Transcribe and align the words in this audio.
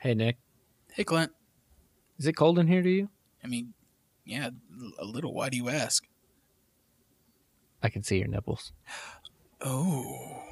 Hey, 0.00 0.14
Nick. 0.14 0.38
Hey, 0.94 1.04
Clint. 1.04 1.30
Is 2.18 2.26
it 2.26 2.32
cold 2.32 2.58
in 2.58 2.66
here 2.66 2.80
to 2.82 2.88
you? 2.88 3.10
I 3.44 3.48
mean, 3.48 3.74
yeah, 4.24 4.48
a 4.98 5.04
little. 5.04 5.34
Why 5.34 5.50
do 5.50 5.58
you 5.58 5.68
ask? 5.68 6.06
I 7.82 7.90
can 7.90 8.02
see 8.02 8.16
your 8.16 8.28
nipples. 8.28 8.72
Oh. 9.60 10.42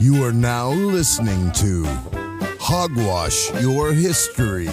You 0.00 0.24
are 0.24 0.32
now 0.32 0.70
listening 0.70 1.52
to 1.52 2.25
Hogwash 2.68 3.52
Your 3.62 3.92
History. 3.92 4.66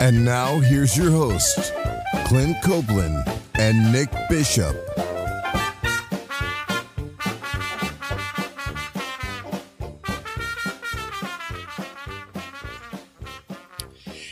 and 0.00 0.24
now 0.24 0.60
here's 0.60 0.96
your 0.96 1.10
host, 1.10 1.74
Clint 2.26 2.56
Copeland 2.62 3.28
and 3.56 3.92
Nick 3.92 4.08
Bishop. 4.30 4.76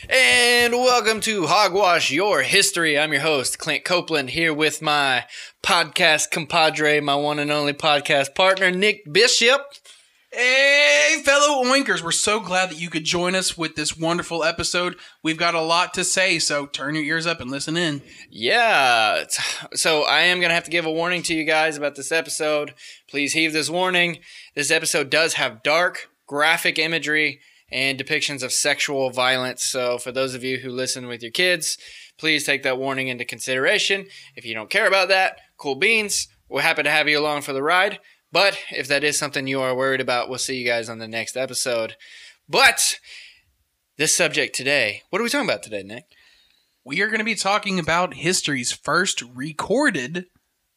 And 0.08 0.72
welcome 0.74 1.20
to 1.22 1.48
Hogwash 1.48 2.12
Your 2.12 2.42
History. 2.42 2.96
I'm 2.96 3.12
your 3.12 3.22
host, 3.22 3.58
Clint 3.58 3.84
Copeland, 3.84 4.30
here 4.30 4.54
with 4.54 4.80
my 4.80 5.24
podcast 5.62 6.32
compadre, 6.32 7.00
my 7.00 7.14
one 7.14 7.38
and 7.38 7.52
only 7.52 7.72
podcast 7.72 8.34
partner, 8.34 8.70
Nick 8.70 9.10
Bishop. 9.10 9.62
Hey, 10.32 11.22
fellow 11.24 11.62
Oinkers, 11.64 12.02
we're 12.02 12.10
so 12.10 12.40
glad 12.40 12.70
that 12.70 12.80
you 12.80 12.90
could 12.90 13.04
join 13.04 13.34
us 13.34 13.56
with 13.56 13.76
this 13.76 13.96
wonderful 13.96 14.42
episode. 14.42 14.96
We've 15.22 15.36
got 15.36 15.54
a 15.54 15.60
lot 15.60 15.94
to 15.94 16.04
say, 16.04 16.38
so 16.38 16.66
turn 16.66 16.94
your 16.94 17.04
ears 17.04 17.26
up 17.26 17.40
and 17.40 17.50
listen 17.50 17.76
in. 17.76 18.02
Yeah, 18.28 19.24
so 19.74 20.02
I 20.02 20.22
am 20.22 20.40
going 20.40 20.48
to 20.48 20.54
have 20.54 20.64
to 20.64 20.70
give 20.70 20.86
a 20.86 20.90
warning 20.90 21.22
to 21.24 21.34
you 21.34 21.44
guys 21.44 21.76
about 21.76 21.94
this 21.94 22.10
episode. 22.10 22.74
Please 23.08 23.34
heed 23.34 23.48
this 23.48 23.70
warning. 23.70 24.18
This 24.56 24.70
episode 24.70 25.10
does 25.10 25.34
have 25.34 25.62
dark, 25.62 26.08
graphic 26.26 26.78
imagery 26.78 27.40
and 27.70 27.98
depictions 27.98 28.42
of 28.42 28.52
sexual 28.52 29.10
violence. 29.10 29.62
So, 29.64 29.98
for 29.98 30.12
those 30.12 30.34
of 30.34 30.42
you 30.42 30.58
who 30.58 30.70
listen 30.70 31.06
with 31.06 31.22
your 31.22 31.30
kids, 31.30 31.78
please 32.18 32.44
take 32.44 32.62
that 32.62 32.78
warning 32.78 33.08
into 33.08 33.24
consideration. 33.24 34.06
If 34.36 34.44
you 34.44 34.54
don't 34.54 34.70
care 34.70 34.86
about 34.86 35.08
that, 35.08 35.38
cool 35.62 35.76
beans. 35.76 36.26
We're 36.48 36.62
happy 36.62 36.82
to 36.82 36.90
have 36.90 37.08
you 37.08 37.20
along 37.20 37.42
for 37.42 37.52
the 37.52 37.62
ride. 37.62 38.00
But 38.32 38.58
if 38.72 38.88
that 38.88 39.04
is 39.04 39.16
something 39.16 39.46
you 39.46 39.60
are 39.60 39.76
worried 39.76 40.00
about, 40.00 40.28
we'll 40.28 40.38
see 40.38 40.56
you 40.56 40.66
guys 40.66 40.88
on 40.88 40.98
the 40.98 41.06
next 41.06 41.36
episode. 41.36 41.94
But 42.48 42.98
this 43.96 44.14
subject 44.14 44.56
today, 44.56 45.02
what 45.10 45.20
are 45.20 45.22
we 45.22 45.30
talking 45.30 45.48
about 45.48 45.62
today, 45.62 45.84
Nick? 45.84 46.06
We 46.84 47.00
are 47.00 47.06
going 47.06 47.20
to 47.20 47.24
be 47.24 47.36
talking 47.36 47.78
about 47.78 48.14
history's 48.14 48.72
first 48.72 49.22
recorded 49.22 50.26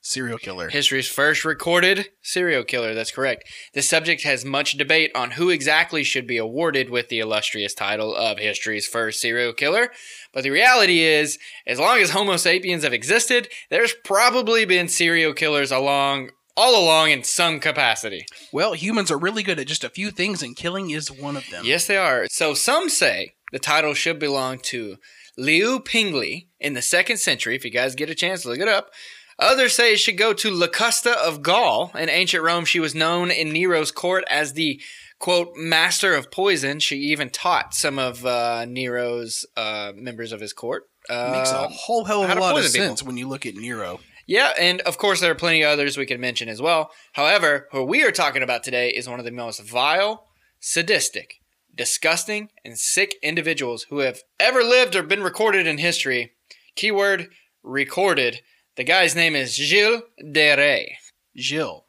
serial 0.06 0.38
killer. 0.38 0.70
History's 0.70 1.09
first 1.09 1.44
recorded 1.44 2.09
serial 2.22 2.64
killer. 2.64 2.94
That's 2.94 3.11
correct. 3.11 3.44
This 3.73 3.89
subject 3.89 4.23
has 4.23 4.45
much 4.45 4.78
debate 4.78 5.11
on 5.16 5.31
who 5.31 5.50
exactly 5.50 6.03
should 6.03 6.28
be 6.28 6.38
awarded 6.38 6.89
with 6.89 7.09
the 7.09 7.20
illustrious 7.20 7.73
title 7.73 8.16
of 8.16 8.38
history's 8.38 8.88
first 8.88 9.20
serial 9.20 9.52
killer. 9.52 9.89
But 10.31 10.44
the 10.44 10.52
reality 10.52 11.00
is, 11.00 11.39
as 11.66 11.80
long 11.80 11.98
as 11.98 12.11
Homo 12.11 12.38
sapiens 12.38 12.83
have 12.83 12.94
existed, 12.94 13.50
there's 13.70 13.95
probably 14.03 14.64
been 14.64 14.88
serial 14.88 15.33
killers 15.33 15.72
along 15.72 16.30
all 16.58 16.81
along 16.81 17.11
in 17.11 17.23
some 17.23 17.59
capacity. 17.59 18.26
Well, 18.53 18.73
humans 18.73 19.11
are 19.11 19.17
really 19.17 19.44
good 19.44 19.59
at 19.59 19.67
just 19.67 19.83
a 19.83 19.89
few 19.89 20.09
things, 20.09 20.42
and 20.42 20.56
killing 20.56 20.89
is 20.89 21.11
one 21.11 21.36
of 21.36 21.50
them. 21.50 21.66
Yes, 21.66 21.86
they 21.86 21.98
are. 21.98 22.28
So 22.30 22.53
some 22.53 22.88
say 22.88 23.33
the 23.52 23.59
title 23.59 23.94
should 23.94 24.20
belong 24.20 24.59
to 24.66 24.95
Liu 25.38 25.80
Pengli 25.80 26.48
in 26.59 26.73
the 26.73 26.81
second 26.81 27.17
century. 27.17 27.55
If 27.55 27.65
you 27.65 27.71
guys 27.71 27.95
get 27.95 28.10
a 28.10 28.15
chance, 28.15 28.45
look 28.45 28.60
it 28.60 28.70
up. 28.70 28.92
Others 29.37 29.73
say 29.73 29.93
it 29.93 29.97
should 29.99 30.17
go 30.17 30.33
to 30.33 30.49
Locusta 30.49 31.13
of 31.13 31.41
Gaul. 31.41 31.91
In 31.95 32.09
ancient 32.09 32.43
Rome, 32.43 32.65
she 32.65 32.79
was 32.79 32.95
known 32.95 33.31
in 33.31 33.51
Nero's 33.51 33.91
court 33.91 34.23
as 34.29 34.53
the 34.53 34.81
quote 35.19 35.49
master 35.55 36.13
of 36.13 36.31
poison. 36.31 36.79
She 36.79 36.97
even 36.97 37.29
taught 37.29 37.73
some 37.73 37.99
of 37.99 38.25
uh, 38.25 38.65
Nero's 38.65 39.45
uh, 39.57 39.91
members 39.95 40.31
of 40.31 40.39
his 40.39 40.53
court. 40.53 40.83
Uh, 41.09 41.31
Makes 41.33 41.51
a 41.51 41.67
whole 41.67 42.05
hell 42.05 42.23
of 42.23 42.29
a 42.29 42.35
lot 42.35 42.51
of 42.51 42.61
poison 42.61 42.71
people. 42.71 42.87
sense 42.87 43.03
when 43.03 43.17
you 43.17 43.27
look 43.27 43.45
at 43.45 43.55
Nero. 43.55 43.99
yeah, 44.25 44.53
and 44.59 44.81
of 44.81 44.97
course 44.97 45.19
there 45.21 45.31
are 45.31 45.35
plenty 45.35 45.61
of 45.63 45.69
others 45.69 45.97
we 45.97 46.05
could 46.05 46.19
mention 46.19 46.47
as 46.49 46.61
well. 46.61 46.89
However, 47.13 47.67
who 47.71 47.83
we 47.83 48.03
are 48.03 48.11
talking 48.11 48.41
about 48.41 48.63
today 48.63 48.89
is 48.89 49.07
one 49.09 49.19
of 49.19 49.25
the 49.25 49.31
most 49.31 49.59
vile, 49.61 50.27
sadistic, 50.59 51.35
disgusting, 51.75 52.49
and 52.63 52.79
sick 52.79 53.15
individuals 53.21 53.85
who 53.89 53.99
have 53.99 54.21
ever 54.39 54.63
lived 54.63 54.95
or 54.95 55.03
been 55.03 55.21
recorded 55.21 55.67
in 55.67 55.77
history. 55.77 56.31
Keyword 56.75 57.27
recorded. 57.63 58.41
The 58.75 58.83
guy's 58.83 59.15
name 59.15 59.36
is 59.36 59.55
Gilles 59.55 60.02
de 60.31 60.55
Rais. 60.55 60.97
Jill. 61.36 61.86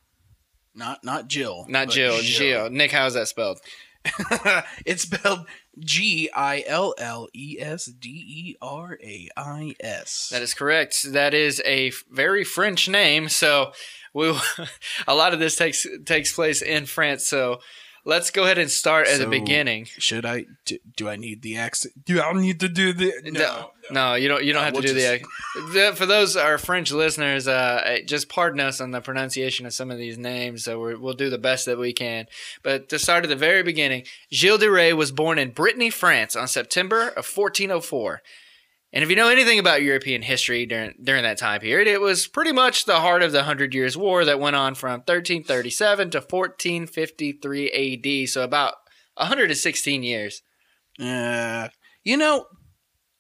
Not 0.74 1.02
not 1.02 1.26
Jill. 1.26 1.66
Not 1.69 1.88
Jill, 1.88 2.20
Gilles. 2.20 2.70
Nick, 2.70 2.92
how's 2.92 3.14
that 3.14 3.28
spelled? 3.28 3.60
it's 4.86 5.02
spelled 5.02 5.46
G 5.80 6.30
I 6.32 6.62
L 6.66 6.94
L 6.98 7.28
E 7.34 7.56
S 7.58 7.86
D 7.86 8.08
E 8.08 8.56
R 8.62 8.98
A 9.02 9.28
I 9.36 9.75
S. 9.80 10.28
That 10.30 10.42
is 10.42 10.54
correct. 10.54 11.12
That 11.12 11.34
is 11.34 11.60
a 11.64 11.91
very 12.10 12.44
French 12.44 12.88
name. 12.88 13.28
So 13.28 13.72
we 14.14 14.38
a 15.08 15.14
lot 15.14 15.32
of 15.32 15.41
this 15.41 15.56
takes 15.56 15.86
takes 16.04 16.32
place 16.32 16.62
in 16.62 16.86
France. 16.86 17.26
So 17.26 17.60
let's 18.06 18.31
go 18.31 18.44
ahead 18.44 18.56
and 18.56 18.71
start 18.71 19.06
at 19.09 19.19
the 19.19 19.27
beginning. 19.27 19.84
Should 19.84 20.25
I? 20.25 20.47
Do, 20.65 20.78
do 20.97 21.09
I 21.11 21.17
need 21.17 21.43
the 21.43 21.59
accent? 21.59 22.06
Do 22.06 22.22
I 22.22 22.33
need 22.33 22.61
to 22.61 22.69
do 22.71 22.94
the? 22.94 23.12
No, 23.27 23.72
no, 23.91 24.15
you 24.15 24.28
don't. 24.28 24.43
You 24.44 24.55
don't 24.55 24.62
Uh, 24.62 24.65
have 24.65 24.72
we'll 24.72 24.83
to 24.83 24.89
do 24.89 24.94
just- 24.99 25.25
the. 25.75 25.93
For 25.94 26.06
those 26.06 26.37
our 26.37 26.56
French 26.56 26.91
listeners, 26.93 27.47
uh, 27.47 27.99
just 28.06 28.28
pardon 28.31 28.61
us 28.61 28.81
on 28.81 28.93
the 28.93 29.00
pronunciation 29.03 29.67
of 29.67 29.75
some 29.75 29.91
of 29.91 29.99
these 29.99 30.17
names. 30.17 30.65
So 30.65 30.81
we're, 30.81 30.97
we'll 30.97 31.15
do 31.15 31.28
the 31.28 31.37
best 31.39 31.67
that 31.67 31.78
we 31.78 31.93
can. 31.93 32.27
But 32.62 32.89
to 32.89 32.99
start 32.99 33.25
at 33.25 33.28
the 33.28 33.37
very 33.37 33.62
beginning, 33.62 34.05
Gilles 34.33 34.59
de 34.59 34.71
Rais 34.71 34.94
was 34.94 35.12
born 35.12 35.38
in 35.38 35.50
Brittany, 35.50 35.91
France, 35.91 36.34
on 36.37 36.49
September 36.49 37.09
of 37.09 37.27
1404. 37.27 38.23
And 38.96 39.02
if 39.02 39.10
you 39.10 39.16
know 39.16 39.28
anything 39.28 39.58
about 39.58 39.82
European 39.82 40.22
history 40.22 40.64
during 40.64 40.94
during 41.02 41.22
that 41.24 41.36
time 41.36 41.60
period, 41.60 41.86
it 41.86 42.00
was 42.00 42.26
pretty 42.26 42.52
much 42.52 42.86
the 42.86 43.00
heart 43.00 43.22
of 43.22 43.30
the 43.30 43.42
Hundred 43.42 43.74
Years' 43.74 43.94
War 43.94 44.24
that 44.24 44.40
went 44.40 44.56
on 44.56 44.74
from 44.74 45.00
1337 45.00 46.12
to 46.12 46.18
1453 46.20 47.66
A.D. 47.74 48.26
So 48.26 48.42
about 48.42 48.76
116 49.18 50.02
years. 50.02 50.40
Uh, 50.98 51.68
you 52.04 52.16
know, 52.16 52.46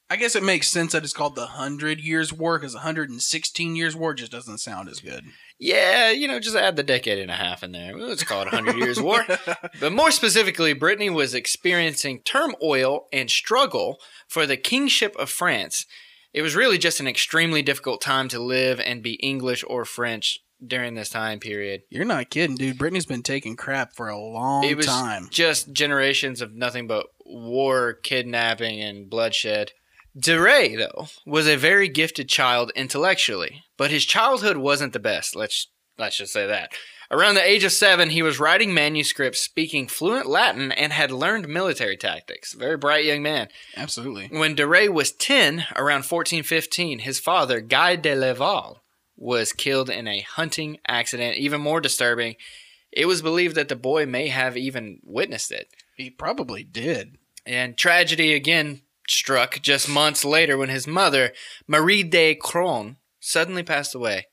I 0.08 0.16
guess 0.16 0.34
it 0.34 0.42
makes 0.42 0.68
sense 0.68 0.92
that 0.92 1.04
it's 1.04 1.12
called 1.12 1.34
the 1.34 1.46
Hundred 1.46 2.00
Years' 2.00 2.32
War 2.32 2.58
because 2.58 2.72
116 2.72 3.76
Years' 3.76 3.94
War 3.94 4.14
just 4.14 4.32
doesn't 4.32 4.60
sound 4.60 4.88
as 4.88 5.00
good. 5.00 5.26
Yeah, 5.58 6.10
you 6.10 6.28
know, 6.28 6.38
just 6.38 6.56
add 6.56 6.76
the 6.76 6.82
decade 6.82 7.18
and 7.18 7.30
a 7.30 7.34
half 7.34 7.62
in 7.62 7.72
there. 7.72 7.96
Let's 7.96 8.24
call 8.24 8.42
it 8.42 8.52
100 8.52 8.76
Years 8.76 9.00
War. 9.00 9.24
But 9.80 9.92
more 9.92 10.10
specifically, 10.10 10.72
Brittany 10.72 11.10
was 11.10 11.34
experiencing 11.34 12.20
turmoil 12.20 13.06
and 13.12 13.30
struggle 13.30 13.98
for 14.28 14.46
the 14.46 14.56
kingship 14.56 15.14
of 15.16 15.30
France. 15.30 15.86
It 16.32 16.42
was 16.42 16.54
really 16.54 16.78
just 16.78 17.00
an 17.00 17.06
extremely 17.06 17.62
difficult 17.62 18.00
time 18.00 18.28
to 18.28 18.38
live 18.38 18.80
and 18.80 19.02
be 19.02 19.14
English 19.14 19.64
or 19.66 19.84
French 19.84 20.40
during 20.64 20.94
this 20.94 21.08
time 21.08 21.38
period. 21.40 21.82
You're 21.90 22.04
not 22.04 22.30
kidding, 22.30 22.56
dude. 22.56 22.78
Brittany's 22.78 23.06
been 23.06 23.22
taking 23.22 23.56
crap 23.56 23.94
for 23.94 24.08
a 24.08 24.18
long 24.18 24.64
it 24.64 24.76
was 24.76 24.86
time. 24.86 25.28
just 25.30 25.72
generations 25.72 26.40
of 26.40 26.54
nothing 26.54 26.86
but 26.86 27.06
war, 27.24 27.94
kidnapping, 28.02 28.80
and 28.80 29.08
bloodshed. 29.08 29.72
De 30.18 30.40
Rais, 30.40 30.76
though, 30.78 31.08
was 31.26 31.46
a 31.46 31.56
very 31.56 31.88
gifted 31.88 32.28
child 32.28 32.72
intellectually, 32.74 33.64
but 33.76 33.90
his 33.90 34.04
childhood 34.04 34.56
wasn't 34.56 34.92
the 34.92 34.98
best. 34.98 35.36
Let's 35.36 35.68
let's 35.98 36.16
just 36.16 36.32
say 36.32 36.46
that. 36.46 36.72
Around 37.10 37.36
the 37.36 37.48
age 37.48 37.62
of 37.62 37.72
seven, 37.72 38.10
he 38.10 38.22
was 38.22 38.40
writing 38.40 38.74
manuscripts, 38.74 39.40
speaking 39.40 39.86
fluent 39.86 40.26
Latin, 40.26 40.72
and 40.72 40.92
had 40.92 41.12
learned 41.12 41.48
military 41.48 41.96
tactics. 41.96 42.52
Very 42.52 42.76
bright 42.76 43.04
young 43.04 43.22
man. 43.22 43.48
Absolutely. 43.76 44.28
When 44.36 44.56
De 44.56 44.66
Rais 44.66 44.90
was 44.90 45.12
10, 45.12 45.66
around 45.76 46.04
1415, 46.04 47.00
his 47.00 47.20
father, 47.20 47.60
Guy 47.60 47.94
de 47.94 48.16
Laval, 48.16 48.82
was 49.16 49.52
killed 49.52 49.88
in 49.88 50.08
a 50.08 50.22
hunting 50.22 50.78
accident. 50.88 51.36
Even 51.36 51.60
more 51.60 51.80
disturbing, 51.80 52.34
it 52.90 53.06
was 53.06 53.22
believed 53.22 53.54
that 53.54 53.68
the 53.68 53.76
boy 53.76 54.04
may 54.04 54.28
have 54.28 54.56
even 54.56 54.98
witnessed 55.04 55.52
it. 55.52 55.68
He 55.96 56.10
probably 56.10 56.64
did. 56.64 57.18
And 57.46 57.76
tragedy 57.76 58.34
again 58.34 58.80
struck 59.08 59.60
just 59.60 59.88
months 59.88 60.24
later 60.24 60.56
when 60.56 60.68
his 60.68 60.86
mother, 60.86 61.32
Marie 61.66 62.02
de 62.02 62.34
Craon, 62.34 62.96
suddenly 63.20 63.62
passed 63.62 63.94
away. 63.94 64.26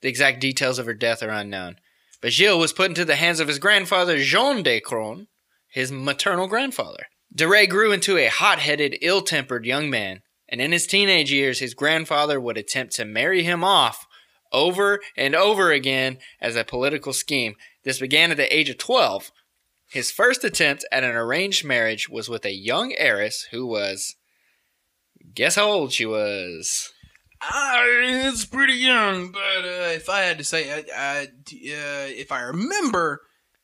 The 0.00 0.08
exact 0.08 0.40
details 0.40 0.78
of 0.78 0.86
her 0.86 0.94
death 0.94 1.22
are 1.22 1.30
unknown. 1.30 1.76
But 2.20 2.32
Gilles 2.32 2.58
was 2.58 2.72
put 2.72 2.90
into 2.90 3.04
the 3.04 3.16
hands 3.16 3.40
of 3.40 3.48
his 3.48 3.58
grandfather, 3.58 4.18
Jean 4.18 4.62
de 4.62 4.80
Craon, 4.80 5.28
his 5.68 5.92
maternal 5.92 6.46
grandfather. 6.46 7.06
De 7.34 7.46
Rais 7.46 7.68
grew 7.68 7.92
into 7.92 8.16
a 8.16 8.28
hot 8.28 8.58
headed, 8.58 8.98
ill 9.02 9.22
tempered 9.22 9.66
young 9.66 9.90
man, 9.90 10.22
and 10.48 10.60
in 10.60 10.72
his 10.72 10.86
teenage 10.86 11.30
years, 11.30 11.58
his 11.58 11.74
grandfather 11.74 12.40
would 12.40 12.56
attempt 12.56 12.94
to 12.94 13.04
marry 13.04 13.42
him 13.42 13.62
off 13.62 14.06
over 14.52 15.00
and 15.16 15.34
over 15.34 15.70
again 15.70 16.18
as 16.40 16.56
a 16.56 16.64
political 16.64 17.12
scheme. 17.12 17.54
This 17.84 18.00
began 18.00 18.30
at 18.30 18.38
the 18.38 18.54
age 18.54 18.70
of 18.70 18.78
12 18.78 19.30
His 19.88 20.10
first 20.10 20.44
attempt 20.44 20.84
at 20.92 21.04
an 21.04 21.14
arranged 21.16 21.64
marriage 21.64 22.08
was 22.08 22.28
with 22.28 22.44
a 22.44 22.52
young 22.52 22.94
heiress 22.98 23.48
who 23.50 23.66
was. 23.66 24.16
Guess 25.34 25.56
how 25.56 25.68
old 25.68 25.92
she 25.92 26.06
was? 26.06 26.92
Ah, 27.40 27.82
it's 27.84 28.44
pretty 28.44 28.74
young, 28.74 29.30
but 29.30 29.64
uh, 29.64 29.92
if 29.94 30.08
I 30.08 30.20
had 30.20 30.38
to 30.38 30.44
say, 30.44 30.72
I, 30.72 30.84
I, 30.94 31.22
uh, 31.22 32.08
if 32.10 32.32
I 32.32 32.42
remember, 32.42 33.22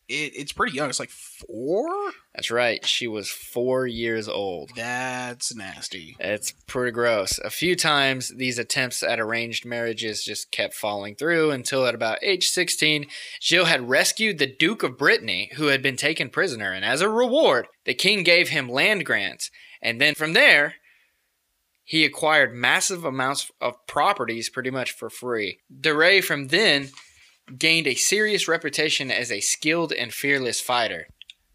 it, 0.08 0.32
it's 0.36 0.52
pretty 0.52 0.76
young. 0.76 0.88
It's 0.88 1.00
like 1.00 1.10
four. 1.10 1.88
That's 2.34 2.50
right. 2.50 2.84
She 2.84 3.06
was 3.06 3.30
four 3.30 3.86
years 3.86 4.28
old. 4.28 4.70
That's 4.76 5.54
nasty. 5.54 6.16
It's 6.18 6.52
pretty 6.66 6.92
gross. 6.92 7.38
A 7.38 7.50
few 7.50 7.76
times, 7.76 8.32
these 8.36 8.58
attempts 8.58 9.02
at 9.02 9.20
arranged 9.20 9.64
marriages 9.64 10.24
just 10.24 10.50
kept 10.50 10.74
falling 10.74 11.14
through 11.14 11.50
until 11.50 11.86
at 11.86 11.94
about 11.94 12.18
age 12.22 12.48
16, 12.48 13.06
Jill 13.40 13.64
had 13.66 13.88
rescued 13.88 14.38
the 14.38 14.54
Duke 14.54 14.82
of 14.82 14.98
Brittany, 14.98 15.50
who 15.54 15.66
had 15.66 15.82
been 15.82 15.96
taken 15.96 16.28
prisoner. 16.28 16.72
And 16.72 16.84
as 16.84 17.00
a 17.00 17.08
reward, 17.08 17.68
the 17.84 17.94
king 17.94 18.22
gave 18.22 18.48
him 18.48 18.68
land 18.68 19.06
grants. 19.06 19.50
And 19.80 20.00
then 20.00 20.14
from 20.14 20.32
there, 20.32 20.74
he 21.84 22.04
acquired 22.04 22.54
massive 22.54 23.04
amounts 23.04 23.50
of 23.60 23.86
properties 23.86 24.48
pretty 24.48 24.70
much 24.70 24.90
for 24.90 25.10
free. 25.10 25.60
De 25.80 25.94
Rais 25.94 26.24
from 26.24 26.48
then 26.48 26.88
gained 27.58 27.86
a 27.86 27.94
serious 27.94 28.48
reputation 28.48 29.10
as 29.10 29.30
a 29.30 29.40
skilled 29.40 29.92
and 29.92 30.12
fearless 30.12 30.60
fighter. 30.60 31.08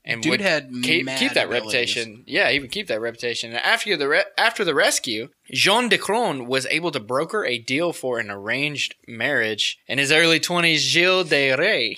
And 0.06 0.21
Dude 0.24 0.31
would 0.31 0.41
had 0.41 0.69
keep, 0.81 1.07
keep 1.07 1.33
that 1.33 1.47
abilities. 1.47 1.51
reputation. 1.51 2.24
Yeah, 2.25 2.50
he 2.50 2.59
would 2.59 2.71
keep 2.71 2.88
that 2.88 3.01
reputation. 3.01 3.51
And 3.51 3.59
after 3.59 3.95
the 3.97 4.07
re- 4.07 4.24
after 4.38 4.63
the 4.63 4.74
rescue, 4.74 5.30
Jean 5.51 5.89
de 5.89 5.97
Craon 5.97 6.47
was 6.47 6.65
able 6.68 6.89
to 6.91 7.00
broker 7.00 7.45
a 7.45 7.59
deal 7.59 7.94
for 7.94 8.18
an 8.18 8.31
arranged 8.31 8.95
marriage. 9.07 9.77
In 9.88 10.00
his 10.00 10.12
early 10.12 10.39
twenties, 10.39 10.81
Gilles 10.81 11.25
de 11.25 11.53
Rais 11.56 11.97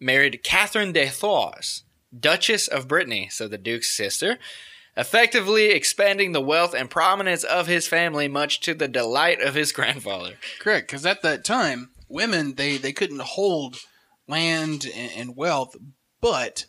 married 0.00 0.42
Catherine 0.42 0.92
de 0.92 1.08
Thouars, 1.08 1.82
Duchess 2.18 2.68
of 2.68 2.88
Brittany, 2.88 3.28
so 3.30 3.48
the 3.48 3.58
Duke's 3.58 3.94
sister, 3.94 4.38
effectively 4.96 5.70
expanding 5.70 6.32
the 6.32 6.40
wealth 6.40 6.74
and 6.74 6.88
prominence 6.90 7.44
of 7.44 7.66
his 7.66 7.86
family, 7.88 8.28
much 8.28 8.60
to 8.60 8.72
the 8.74 8.88
delight 8.88 9.40
of 9.40 9.54
his 9.54 9.72
grandfather. 9.78 10.34
Correct, 10.58 10.86
because 10.88 11.04
at 11.04 11.22
that 11.22 11.44
time, 11.44 11.90
women 12.12 12.54
they 12.54 12.76
they 12.76 12.92
couldn't 12.92 13.22
hold 13.22 13.76
land 14.28 14.86
and, 14.94 15.10
and 15.16 15.36
wealth, 15.36 15.74
but 16.20 16.66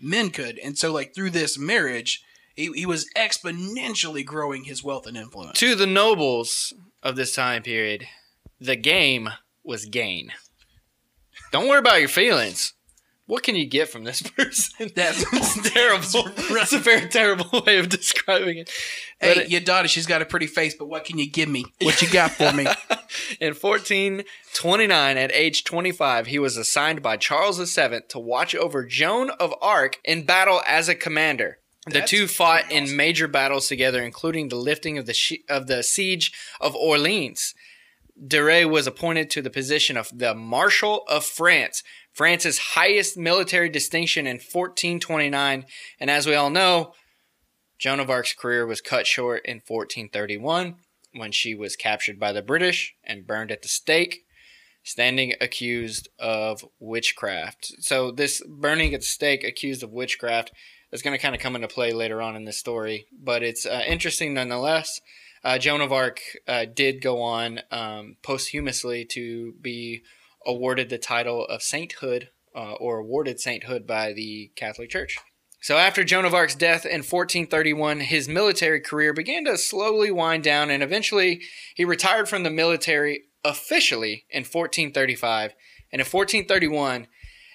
men 0.00 0.30
could, 0.30 0.58
and 0.58 0.76
so 0.76 0.92
like 0.92 1.14
through 1.14 1.30
this 1.30 1.56
marriage, 1.58 2.22
he, 2.56 2.70
he 2.72 2.86
was 2.86 3.06
exponentially 3.16 4.24
growing 4.24 4.64
his 4.64 4.82
wealth 4.82 5.06
and 5.06 5.16
influence. 5.16 5.58
To 5.60 5.74
the 5.74 5.86
nobles 5.86 6.72
of 7.02 7.16
this 7.16 7.34
time 7.34 7.62
period, 7.62 8.06
the 8.60 8.76
game 8.76 9.28
was 9.62 9.84
gain. 9.86 10.32
Don't 11.52 11.68
worry 11.68 11.78
about 11.78 12.00
your 12.00 12.08
feelings. 12.08 12.72
What 13.26 13.42
can 13.42 13.56
you 13.56 13.66
get 13.66 13.88
from 13.88 14.04
this 14.04 14.20
person? 14.36 14.90
That's 14.94 15.30
That's 15.30 15.70
terrible. 15.72 16.30
That's 16.54 16.72
a 16.72 16.78
very 16.78 17.08
terrible 17.08 17.62
way 17.66 17.78
of 17.78 17.88
describing 17.88 18.58
it. 18.58 18.70
But 19.20 19.36
Hey, 19.36 19.42
it- 19.44 19.50
your 19.50 19.60
daughter, 19.60 19.88
she's 19.88 20.06
got 20.06 20.20
a 20.22 20.26
pretty 20.26 20.46
face, 20.46 20.74
but 20.78 20.86
what 20.86 21.04
can 21.04 21.18
you 21.18 21.30
give 21.30 21.48
me? 21.48 21.64
What 21.80 22.02
you 22.02 22.10
got 22.10 22.32
for 22.32 22.52
me? 22.52 22.66
In 23.40 23.54
1429, 23.54 25.16
at 25.16 25.32
age 25.32 25.64
25, 25.64 26.26
he 26.26 26.38
was 26.38 26.56
assigned 26.56 27.02
by 27.02 27.16
Charles 27.16 27.58
VII 27.58 28.00
to 28.08 28.18
watch 28.18 28.54
over 28.54 28.84
Joan 28.84 29.30
of 29.30 29.54
Arc 29.60 30.00
in 30.04 30.24
battle 30.24 30.62
as 30.66 30.88
a 30.88 30.94
commander. 30.94 31.58
The 31.86 32.00
That's 32.00 32.10
two 32.10 32.26
fought 32.26 32.64
pretty 32.64 32.90
in 32.90 32.96
major 32.96 33.28
battles 33.28 33.68
together, 33.68 34.02
including 34.02 34.48
the 34.48 34.56
lifting 34.56 34.96
of 34.96 35.06
the 35.06 35.12
she- 35.12 35.44
of 35.48 35.66
the 35.66 35.82
siege 35.82 36.32
of 36.60 36.74
Orleans. 36.74 37.54
De 38.26 38.42
Rais 38.42 38.64
was 38.64 38.86
appointed 38.86 39.28
to 39.30 39.42
the 39.42 39.50
position 39.50 39.96
of 39.96 40.08
the 40.16 40.34
Marshal 40.34 41.04
of 41.08 41.24
France, 41.24 41.82
France's 42.12 42.58
highest 42.58 43.16
military 43.16 43.68
distinction 43.68 44.26
in 44.26 44.36
1429. 44.36 45.66
And 45.98 46.10
as 46.10 46.26
we 46.26 46.34
all 46.34 46.48
know, 46.48 46.94
Joan 47.78 48.00
of 48.00 48.08
Arc's 48.08 48.32
career 48.32 48.66
was 48.66 48.80
cut 48.80 49.06
short 49.06 49.44
in 49.44 49.56
1431 49.56 50.76
when 51.14 51.32
she 51.32 51.54
was 51.54 51.76
captured 51.76 52.18
by 52.18 52.32
the 52.32 52.42
British 52.42 52.94
and 53.04 53.26
burned 53.26 53.50
at 53.50 53.62
the 53.62 53.68
stake, 53.68 54.24
standing 54.82 55.34
accused 55.40 56.08
of 56.18 56.64
witchcraft. 56.78 57.72
So, 57.80 58.10
this 58.10 58.42
burning 58.46 58.94
at 58.94 59.00
the 59.00 59.06
stake, 59.06 59.44
accused 59.44 59.82
of 59.82 59.92
witchcraft, 59.92 60.52
is 60.92 61.02
going 61.02 61.16
to 61.16 61.22
kind 61.22 61.34
of 61.34 61.40
come 61.40 61.56
into 61.56 61.68
play 61.68 61.92
later 61.92 62.22
on 62.22 62.36
in 62.36 62.44
this 62.44 62.58
story, 62.58 63.06
but 63.12 63.42
it's 63.42 63.66
uh, 63.66 63.82
interesting 63.86 64.34
nonetheless. 64.34 65.00
Uh, 65.42 65.58
Joan 65.58 65.80
of 65.80 65.92
Arc 65.92 66.20
uh, 66.48 66.64
did 66.72 67.02
go 67.02 67.20
on 67.20 67.60
um, 67.70 68.16
posthumously 68.22 69.04
to 69.06 69.54
be 69.60 70.02
awarded 70.46 70.88
the 70.88 70.98
title 70.98 71.44
of 71.46 71.62
sainthood 71.62 72.30
uh, 72.54 72.74
or 72.74 72.98
awarded 72.98 73.40
sainthood 73.40 73.86
by 73.86 74.12
the 74.12 74.52
Catholic 74.56 74.88
Church. 74.88 75.18
So 75.64 75.78
after 75.78 76.04
Joan 76.04 76.26
of 76.26 76.34
Arc's 76.34 76.54
death 76.54 76.84
in 76.84 76.98
1431, 76.98 78.00
his 78.00 78.28
military 78.28 78.80
career 78.80 79.14
began 79.14 79.46
to 79.46 79.56
slowly 79.56 80.10
wind 80.10 80.44
down 80.44 80.68
and 80.68 80.82
eventually 80.82 81.40
he 81.74 81.86
retired 81.86 82.28
from 82.28 82.42
the 82.42 82.50
military 82.50 83.22
officially 83.42 84.26
in 84.28 84.42
1435. 84.42 85.54
And 85.90 86.00
in 86.00 86.06
1431, 86.06 87.06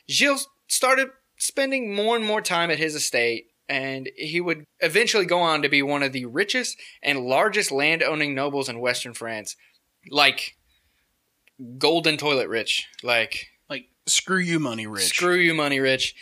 Gilles 0.09 0.47
started 0.67 1.09
spending 1.37 1.93
more 1.93 2.15
and 2.15 2.25
more 2.25 2.41
time 2.41 2.71
at 2.71 2.79
his 2.79 2.95
estate 2.95 3.45
and 3.67 4.09
he 4.15 4.41
would 4.41 4.63
eventually 4.79 5.25
go 5.25 5.41
on 5.41 5.61
to 5.61 5.69
be 5.69 5.83
one 5.83 6.01
of 6.01 6.11
the 6.11 6.25
richest 6.25 6.79
and 7.03 7.27
largest 7.27 7.71
land-owning 7.71 8.33
nobles 8.33 8.69
in 8.69 8.79
western 8.79 9.13
France. 9.13 9.55
Like 10.09 10.55
golden 11.77 12.17
toilet 12.17 12.49
rich, 12.49 12.87
like 13.03 13.49
Like 13.69 13.85
screw 14.07 14.39
you, 14.39 14.57
money 14.57 14.87
rich. 14.87 15.09
Screw 15.09 15.35
you, 15.35 15.53
money 15.53 15.79
rich. 15.79 16.15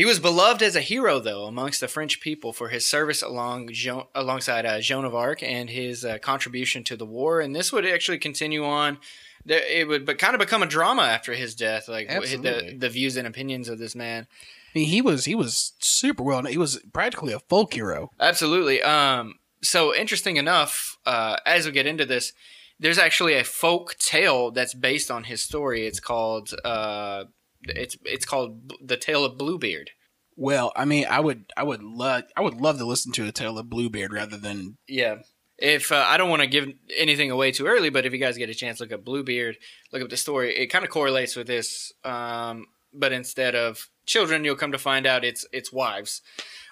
He 0.00 0.06
was 0.06 0.18
beloved 0.18 0.62
as 0.62 0.76
a 0.76 0.80
hero, 0.80 1.18
though, 1.18 1.44
amongst 1.44 1.82
the 1.82 1.86
French 1.86 2.22
people 2.22 2.54
for 2.54 2.70
his 2.70 2.86
service 2.86 3.20
along 3.20 3.68
alongside 4.14 4.64
uh, 4.64 4.80
Joan 4.80 5.04
of 5.04 5.14
Arc 5.14 5.42
and 5.42 5.68
his 5.68 6.06
uh, 6.06 6.16
contribution 6.16 6.82
to 6.84 6.96
the 6.96 7.04
war. 7.04 7.42
And 7.42 7.54
this 7.54 7.70
would 7.70 7.84
actually 7.84 8.16
continue 8.16 8.64
on. 8.64 8.96
It 9.44 9.86
would 9.86 10.06
but 10.06 10.16
kind 10.16 10.34
of 10.34 10.38
become 10.38 10.62
a 10.62 10.66
drama 10.66 11.02
after 11.02 11.34
his 11.34 11.54
death, 11.54 11.86
like 11.86 12.08
the, 12.08 12.76
the 12.78 12.88
views 12.88 13.18
and 13.18 13.26
opinions 13.26 13.68
of 13.68 13.78
this 13.78 13.94
man. 13.94 14.26
I 14.74 14.78
mean, 14.78 14.88
he 14.88 15.02
was 15.02 15.26
he 15.26 15.34
was 15.34 15.74
super 15.80 16.22
well. 16.22 16.42
He 16.44 16.56
was 16.56 16.80
practically 16.94 17.34
a 17.34 17.40
folk 17.40 17.74
hero. 17.74 18.08
Absolutely. 18.18 18.82
Um, 18.82 19.34
so 19.62 19.94
interesting 19.94 20.38
enough, 20.38 20.96
uh, 21.04 21.36
as 21.44 21.66
we 21.66 21.72
get 21.72 21.86
into 21.86 22.06
this, 22.06 22.32
there's 22.78 22.98
actually 22.98 23.34
a 23.34 23.44
folk 23.44 23.96
tale 23.98 24.50
that's 24.50 24.72
based 24.72 25.10
on 25.10 25.24
his 25.24 25.42
story. 25.42 25.86
It's 25.86 26.00
called 26.00 26.54
uh, 26.64 27.24
it's 27.62 27.96
it's 28.04 28.24
called 28.24 28.72
the 28.82 28.96
Tale 28.96 29.24
of 29.24 29.38
Bluebeard. 29.38 29.90
Well, 30.36 30.72
I 30.74 30.84
mean, 30.84 31.06
I 31.08 31.20
would 31.20 31.44
I 31.56 31.62
would 31.62 31.82
love 31.82 32.24
I 32.36 32.40
would 32.40 32.60
love 32.60 32.78
to 32.78 32.84
listen 32.86 33.12
to 33.12 33.26
a 33.26 33.32
tale 33.32 33.58
of 33.58 33.68
Bluebeard 33.68 34.12
rather 34.12 34.36
than 34.36 34.78
Yeah. 34.88 35.16
If 35.58 35.92
uh, 35.92 36.04
I 36.08 36.16
don't 36.16 36.30
want 36.30 36.40
to 36.40 36.48
give 36.48 36.68
anything 36.96 37.30
away 37.30 37.52
too 37.52 37.66
early, 37.66 37.90
but 37.90 38.06
if 38.06 38.14
you 38.14 38.18
guys 38.18 38.38
get 38.38 38.48
a 38.48 38.54
chance, 38.54 38.80
look 38.80 38.92
up 38.92 39.04
Bluebeard, 39.04 39.58
look 39.92 40.00
up 40.00 40.08
the 40.08 40.16
story. 40.16 40.56
It 40.56 40.68
kind 40.68 40.86
of 40.86 40.90
correlates 40.90 41.36
with 41.36 41.46
this, 41.46 41.92
um, 42.02 42.64
but 42.94 43.12
instead 43.12 43.54
of 43.54 43.90
children, 44.06 44.42
you'll 44.42 44.56
come 44.56 44.72
to 44.72 44.78
find 44.78 45.06
out 45.06 45.22
it's 45.22 45.46
it's 45.52 45.70
wives. 45.70 46.22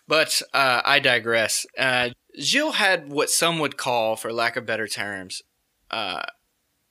But 0.06 0.40
uh, 0.54 0.80
I 0.86 1.00
digress. 1.00 1.66
Uh, 1.76 2.10
Gilles 2.40 2.76
had 2.76 3.12
what 3.12 3.28
some 3.28 3.58
would 3.58 3.76
call, 3.76 4.16
for 4.16 4.32
lack 4.32 4.56
of 4.56 4.64
better 4.64 4.88
terms, 4.88 5.42
uh, 5.90 6.22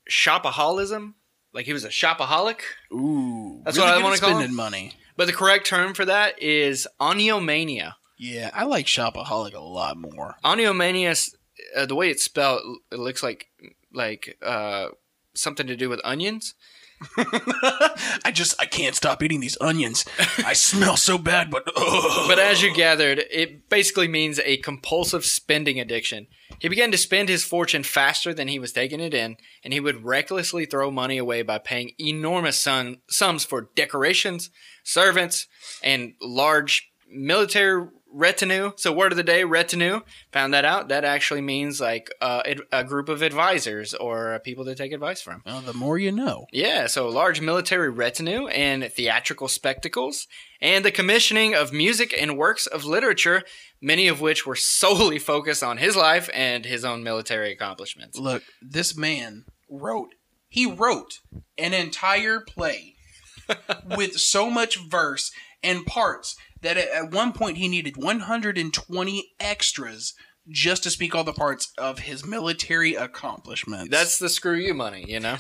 shopaholism. 0.08 1.16
Like 1.58 1.66
he 1.66 1.74
was 1.74 1.86
a 1.86 1.90
shopaholic. 1.90 2.60
ooh. 2.94 3.64
That's 3.66 3.78
really 3.78 3.90
what 3.90 3.98
I 3.98 4.04
wanna 4.04 4.14
at 4.14 4.22
call 4.22 4.30
spending 4.30 4.50
him. 4.50 4.56
money. 4.56 4.94
But 5.16 5.26
the 5.26 5.34
correct 5.34 5.66
term 5.66 5.96
for 5.96 6.06
that 6.06 6.40
is 6.40 6.88
oniomania. 7.02 7.94
Yeah, 8.20 8.52
I 8.54 8.66
like 8.66 8.86
shopaholic 8.86 9.56
a 9.56 9.60
lot 9.60 9.98
more. 9.98 10.36
Oniomania, 10.46 11.34
uh, 11.76 11.88
the 11.88 11.96
way 11.96 12.12
it's 12.12 12.22
spelled, 12.22 12.62
it 12.92 13.00
looks 13.00 13.24
like 13.24 13.48
like 13.92 14.38
uh, 14.44 14.90
something 15.34 15.66
to 15.66 15.76
do 15.76 15.90
with 15.90 16.00
onions. 16.04 16.54
I 17.18 18.32
just 18.34 18.56
I 18.60 18.66
can't 18.66 18.96
stop 18.96 19.22
eating 19.22 19.40
these 19.40 19.58
onions. 19.62 20.06
I 20.44 20.54
smell 20.54 20.98
so 20.98 21.18
bad, 21.18 21.52
but 21.52 21.66
But 22.28 22.40
as 22.40 22.62
you 22.62 22.74
gathered, 22.74 23.24
it 23.30 23.70
basically 23.70 24.08
means 24.08 24.40
a 24.40 24.58
compulsive 24.58 25.26
spending 25.26 25.80
addiction. 25.80 26.28
He 26.60 26.70
began 26.70 26.92
to 26.92 26.98
spend 26.98 27.30
his 27.30 27.44
fortune 27.44 27.84
faster 27.84 28.34
than 28.34 28.48
he 28.48 28.58
was 28.58 28.72
taking 28.72 29.00
it 29.00 29.14
in, 29.14 29.38
and 29.64 29.74
he 29.74 29.80
would 29.80 30.04
recklessly 30.04 30.66
throw 30.66 30.90
money 30.90 31.18
away 31.18 31.44
by 31.44 31.60
paying 31.60 31.92
enormous 32.00 32.60
sum, 32.60 32.98
sums 33.08 33.44
for 33.46 33.70
decorations, 33.76 34.50
servants, 34.84 35.48
and 35.84 36.14
large 36.22 36.92
military 37.10 37.88
retinue. 38.12 38.72
So, 38.76 38.92
word 38.92 39.12
of 39.12 39.18
the 39.18 39.24
day, 39.24 39.44
retinue. 39.44 40.02
Found 40.32 40.54
that 40.54 40.66
out. 40.66 40.90
That 40.90 41.04
actually 41.04 41.42
means 41.42 41.80
like 41.80 42.10
uh, 42.22 42.42
a 42.72 42.84
group 42.84 43.10
of 43.10 43.22
advisors 43.22 43.94
or 43.94 44.34
uh, 44.34 44.40
people 44.40 44.66
to 44.66 44.76
take 44.76 44.92
advice 44.92 45.22
from. 45.22 45.42
well, 45.46 45.62
the 45.62 45.74
more 45.74 45.98
you 45.98 46.12
know. 46.12 46.48
Yeah, 46.52 46.88
so 46.88 47.08
large 47.08 47.42
military 47.42 47.90
retinue 47.90 48.48
and 48.48 48.84
theatrical 48.92 49.48
spectacles, 49.48 50.28
and 50.62 50.84
the 50.84 50.92
commissioning 50.92 51.56
of 51.56 51.74
music 51.74 52.14
and 52.20 52.38
works 52.38 52.68
of 52.68 52.86
literature, 52.86 53.44
many 53.82 54.08
of 54.08 54.22
which 54.22 54.46
were 54.46 54.56
solely 54.56 55.20
focused 55.20 55.64
on 55.64 55.78
his 55.78 55.96
life 55.96 56.30
and 56.34 56.66
his 56.66 56.84
own 56.84 57.04
military 57.04 57.52
accomplishments. 57.52 58.18
Look, 58.18 58.44
this 58.62 58.98
man 58.98 59.46
wrote. 59.70 60.10
He 60.50 60.66
wrote 60.66 61.20
an 61.58 61.74
entire 61.74 62.40
play 62.40 62.96
with 63.98 64.14
so 64.14 64.50
much 64.50 64.80
verse 64.90 65.32
and 65.62 65.86
parts 65.86 66.36
that 66.62 66.78
at, 66.78 67.12
one 67.12 67.34
point 67.34 67.58
he 67.58 67.68
needed 67.68 67.98
120 67.98 69.32
extras 69.40 70.14
just 70.50 70.84
to 70.84 70.90
speak 70.90 71.14
all 71.14 71.26
the 71.26 71.34
parts 71.34 71.74
of 71.78 72.00
his 72.00 72.26
military 72.26 72.96
accomplishments. 72.96 73.90
That's 73.92 74.18
the 74.18 74.30
screw 74.30 74.56
you 74.56 74.74
money, 74.74 75.04
you 75.06 75.20
know? 75.20 75.36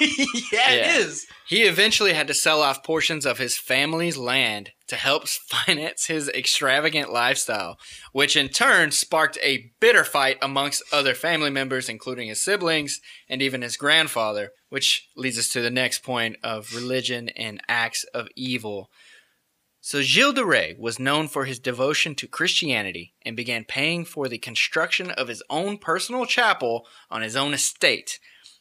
yeah, 0.00 0.08
Yeah. 0.52 0.70
it 0.70 1.00
is. 1.00 1.26
He 1.48 1.62
eventually 1.62 2.12
had 2.12 2.28
to 2.28 2.34
sell 2.34 2.62
off 2.62 2.84
portions 2.84 3.26
of 3.26 3.38
his 3.38 3.58
family's 3.58 4.16
land 4.16 4.70
to 4.86 4.94
help 4.94 5.26
finance 5.50 6.06
his 6.06 6.28
extravagant 6.28 7.12
lifestyle, 7.12 7.78
which 8.12 8.36
in 8.36 8.48
turn 8.48 8.92
sparked 8.92 9.38
a 9.42 9.72
bitter 9.80 10.04
fight 10.04 10.38
amongst 10.40 10.84
other 10.92 11.14
family 11.14 11.50
members, 11.50 11.88
including 11.88 12.28
his 12.28 12.44
siblings 12.44 13.00
and 13.28 13.42
even 13.42 13.62
his 13.62 13.76
grandfather, 13.76 14.50
which 14.68 15.08
leads 15.16 15.36
us 15.36 15.48
to 15.48 15.62
the 15.62 15.70
next 15.70 16.04
point 16.04 16.36
of 16.44 16.72
religion 16.72 17.28
and 17.30 17.60
acts 17.66 18.04
of 18.14 18.28
evil. 18.36 18.88
So 19.86 20.00
Gilles 20.00 20.32
de 20.32 20.42
Rais 20.42 20.74
was 20.78 20.98
known 20.98 21.28
for 21.28 21.44
his 21.44 21.58
devotion 21.58 22.14
to 22.14 22.26
Christianity 22.26 23.12
and 23.20 23.36
began 23.36 23.64
paying 23.64 24.06
for 24.06 24.28
the 24.28 24.38
construction 24.38 25.10
of 25.10 25.28
his 25.28 25.42
own 25.50 25.76
personal 25.76 26.24
chapel 26.24 26.86
on 27.10 27.20
his 27.20 27.36
own 27.36 27.52
estate. 27.52 28.18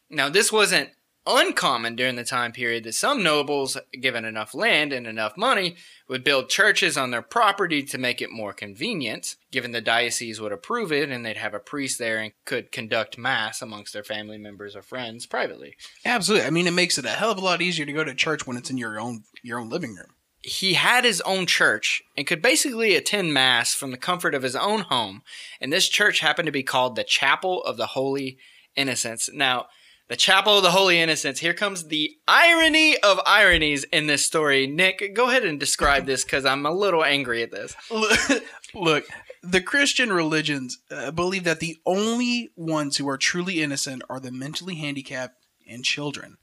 Now, 0.09 0.27
this 0.27 0.51
wasn't 0.51 0.89
uncommon 1.25 1.95
during 1.95 2.17
the 2.17 2.25
time 2.25 2.51
period 2.51 2.83
that 2.83 2.95
some 2.95 3.23
nobles, 3.23 3.77
given 4.01 4.25
enough 4.25 4.53
land 4.53 4.91
and 4.91 5.07
enough 5.07 5.37
money, 5.37 5.77
would 6.09 6.25
build 6.25 6.49
churches 6.49 6.97
on 6.97 7.11
their 7.11 7.21
property 7.21 7.83
to 7.83 7.97
make 7.97 8.21
it 8.21 8.29
more 8.29 8.51
convenient, 8.51 9.37
given 9.49 9.71
the 9.71 9.79
diocese 9.79 10.41
would 10.41 10.51
approve 10.51 10.91
it 10.91 11.09
and 11.09 11.25
they'd 11.25 11.37
have 11.37 11.53
a 11.53 11.59
priest 11.59 11.99
there 11.99 12.17
and 12.17 12.33
could 12.43 12.69
conduct 12.69 13.17
mass 13.17 13.61
amongst 13.61 13.93
their 13.93 14.03
family 14.03 14.37
members 14.37 14.75
or 14.75 14.81
friends 14.81 15.25
privately. 15.25 15.77
Absolutely. 16.03 16.45
I 16.45 16.49
mean, 16.49 16.67
it 16.67 16.71
makes 16.71 16.97
it 16.97 17.05
a 17.05 17.11
hell 17.11 17.31
of 17.31 17.37
a 17.37 17.41
lot 17.41 17.61
easier 17.61 17.85
to 17.85 17.93
go 17.93 18.03
to 18.03 18.13
church 18.13 18.45
when 18.45 18.57
it's 18.57 18.69
in 18.69 18.77
your 18.77 18.99
own 18.99 19.23
your 19.41 19.57
own 19.57 19.69
living 19.69 19.95
room. 19.95 20.07
He 20.43 20.73
had 20.73 21.05
his 21.05 21.21
own 21.21 21.45
church 21.45 22.03
and 22.17 22.27
could 22.27 22.41
basically 22.41 22.95
attend 22.95 23.33
mass 23.33 23.73
from 23.73 23.91
the 23.91 23.97
comfort 23.97 24.35
of 24.35 24.43
his 24.43 24.55
own 24.55 24.81
home. 24.81 25.21
And 25.61 25.71
this 25.71 25.87
church 25.87 26.19
happened 26.19 26.47
to 26.47 26.51
be 26.51 26.63
called 26.63 26.95
the 26.95 27.03
Chapel 27.03 27.63
of 27.63 27.77
the 27.77 27.87
Holy 27.87 28.37
Innocents. 28.75 29.29
Now, 29.33 29.67
the 30.09 30.17
Chapel 30.17 30.57
of 30.57 30.63
the 30.63 30.71
Holy 30.71 30.99
Innocents, 30.99 31.39
here 31.39 31.53
comes 31.53 31.87
the 31.87 32.11
irony 32.27 32.97
of 32.97 33.21
ironies 33.25 33.85
in 33.85 34.07
this 34.07 34.25
story. 34.25 34.67
Nick, 34.67 35.15
go 35.15 35.29
ahead 35.29 35.45
and 35.45 35.59
describe 35.59 36.05
this 36.05 36.25
because 36.25 36.45
I'm 36.45 36.65
a 36.65 36.71
little 36.71 37.05
angry 37.05 37.41
at 37.41 37.51
this. 37.51 37.73
Look, 38.73 39.05
the 39.41 39.61
Christian 39.61 40.11
religions 40.11 40.77
uh, 40.91 41.11
believe 41.11 41.45
that 41.45 41.61
the 41.61 41.77
only 41.85 42.49
ones 42.57 42.97
who 42.97 43.07
are 43.07 43.17
truly 43.17 43.61
innocent 43.61 44.03
are 44.09 44.19
the 44.19 44.31
mentally 44.31 44.75
handicapped 44.75 45.35
and 45.67 45.85
children. 45.85 46.35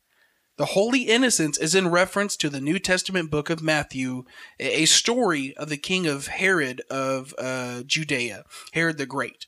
The 0.61 0.77
Holy 0.77 1.05
Innocents 1.05 1.57
is 1.57 1.75
in 1.75 1.89
reference 1.89 2.37
to 2.37 2.51
the 2.51 2.61
New 2.61 2.79
Testament 2.79 3.31
book 3.31 3.49
of 3.49 3.63
Matthew, 3.63 4.25
a 4.59 4.85
story 4.85 5.57
of 5.57 5.71
the 5.71 5.79
king 5.79 6.07
of 6.07 6.27
Herod 6.27 6.83
of 6.91 7.35
uh, 7.39 7.83
Judea, 7.85 8.45
Herod 8.73 8.99
the 8.99 9.07
Great, 9.07 9.47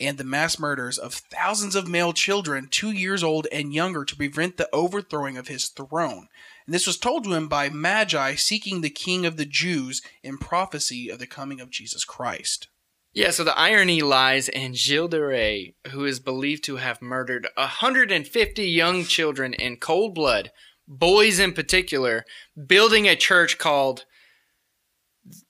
and 0.00 0.16
the 0.16 0.24
mass 0.24 0.58
murders 0.58 0.96
of 0.96 1.12
thousands 1.12 1.74
of 1.74 1.88
male 1.88 2.14
children 2.14 2.68
two 2.70 2.90
years 2.90 3.22
old 3.22 3.46
and 3.52 3.74
younger 3.74 4.02
to 4.06 4.16
prevent 4.16 4.56
the 4.56 4.70
overthrowing 4.72 5.36
of 5.36 5.48
his 5.48 5.68
throne. 5.68 6.28
And 6.64 6.74
this 6.74 6.86
was 6.86 6.96
told 6.96 7.24
to 7.24 7.34
him 7.34 7.48
by 7.48 7.68
Magi 7.68 8.36
seeking 8.36 8.80
the 8.80 8.88
king 8.88 9.26
of 9.26 9.36
the 9.36 9.44
Jews 9.44 10.00
in 10.22 10.38
prophecy 10.38 11.10
of 11.10 11.18
the 11.18 11.26
coming 11.26 11.60
of 11.60 11.68
Jesus 11.68 12.06
Christ. 12.06 12.68
Yeah, 13.16 13.30
so 13.30 13.44
the 13.44 13.58
irony 13.58 14.02
lies 14.02 14.46
in 14.46 14.74
Gilles 14.74 15.08
de 15.08 15.18
Rais, 15.18 15.72
who 15.90 16.04
is 16.04 16.20
believed 16.20 16.64
to 16.64 16.76
have 16.76 17.00
murdered 17.00 17.48
150 17.54 18.62
young 18.62 19.04
children 19.04 19.54
in 19.54 19.78
cold 19.78 20.14
blood, 20.14 20.52
boys 20.86 21.38
in 21.38 21.54
particular, 21.54 22.26
building 22.66 23.08
a 23.08 23.16
church 23.16 23.56
called 23.56 24.04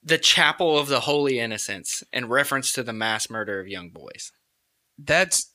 the 0.01 0.17
Chapel 0.17 0.79
of 0.79 0.87
the 0.87 1.01
Holy 1.01 1.41
Innocents 1.41 2.05
in 2.13 2.29
reference 2.29 2.73
to 2.73 2.85
the 2.85 2.93
mass 2.93 3.29
murder 3.29 3.59
of 3.59 3.67
young 3.67 3.91
boys. 3.91 4.31
That's 4.97 5.53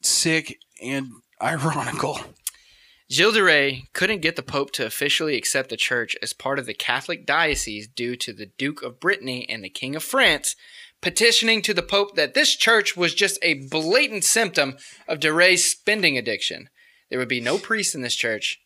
sick 0.00 0.60
and 0.82 1.08
ironical. 1.42 2.20
Gilles 3.12 3.34
de 3.34 3.42
Rais 3.42 3.82
couldn't 3.92 4.22
get 4.22 4.36
the 4.36 4.42
Pope 4.42 4.70
to 4.72 4.86
officially 4.86 5.36
accept 5.36 5.68
the 5.68 5.76
church 5.76 6.16
as 6.22 6.32
part 6.32 6.58
of 6.58 6.64
the 6.64 6.72
Catholic 6.72 7.26
diocese 7.26 7.86
due 7.86 8.16
to 8.16 8.32
the 8.32 8.46
Duke 8.46 8.82
of 8.82 8.98
Brittany 8.98 9.46
and 9.46 9.62
the 9.62 9.68
King 9.68 9.94
of 9.94 10.02
France 10.02 10.56
petitioning 11.02 11.62
to 11.62 11.74
the 11.74 11.82
Pope 11.82 12.14
that 12.16 12.34
this 12.34 12.54
church 12.56 12.96
was 12.96 13.14
just 13.14 13.38
a 13.42 13.54
blatant 13.68 14.24
symptom 14.24 14.76
of 15.08 15.20
de 15.20 15.32
Rais' 15.32 15.64
spending 15.70 16.18
addiction. 16.18 16.68
There 17.08 17.18
would 17.18 17.28
be 17.28 17.40
no 17.40 17.58
priest 17.58 17.94
in 17.94 18.02
this 18.02 18.14
church, 18.14 18.60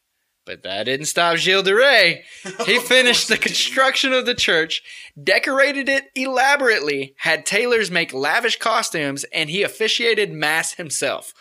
but 0.45 0.62
that 0.62 0.85
didn't 0.85 1.07
stop 1.07 1.37
Gilles 1.38 1.62
de 1.62 1.75
Rais. 1.75 2.19
He 2.67 2.79
finished 2.79 3.29
the 3.29 3.38
construction 3.38 4.12
of 4.12 4.26
the 4.26 4.35
church, 4.35 4.83
decorated 5.23 5.88
it 5.88 6.05
elaborately, 6.14 7.14
had 7.19 7.47
tailors 7.47 7.91
make 7.91 8.12
lavish 8.12 8.59
costumes, 8.59 9.25
and 9.33 9.49
he 9.49 9.62
officiated 9.62 10.33
mass 10.33 10.75
himself. 10.75 11.33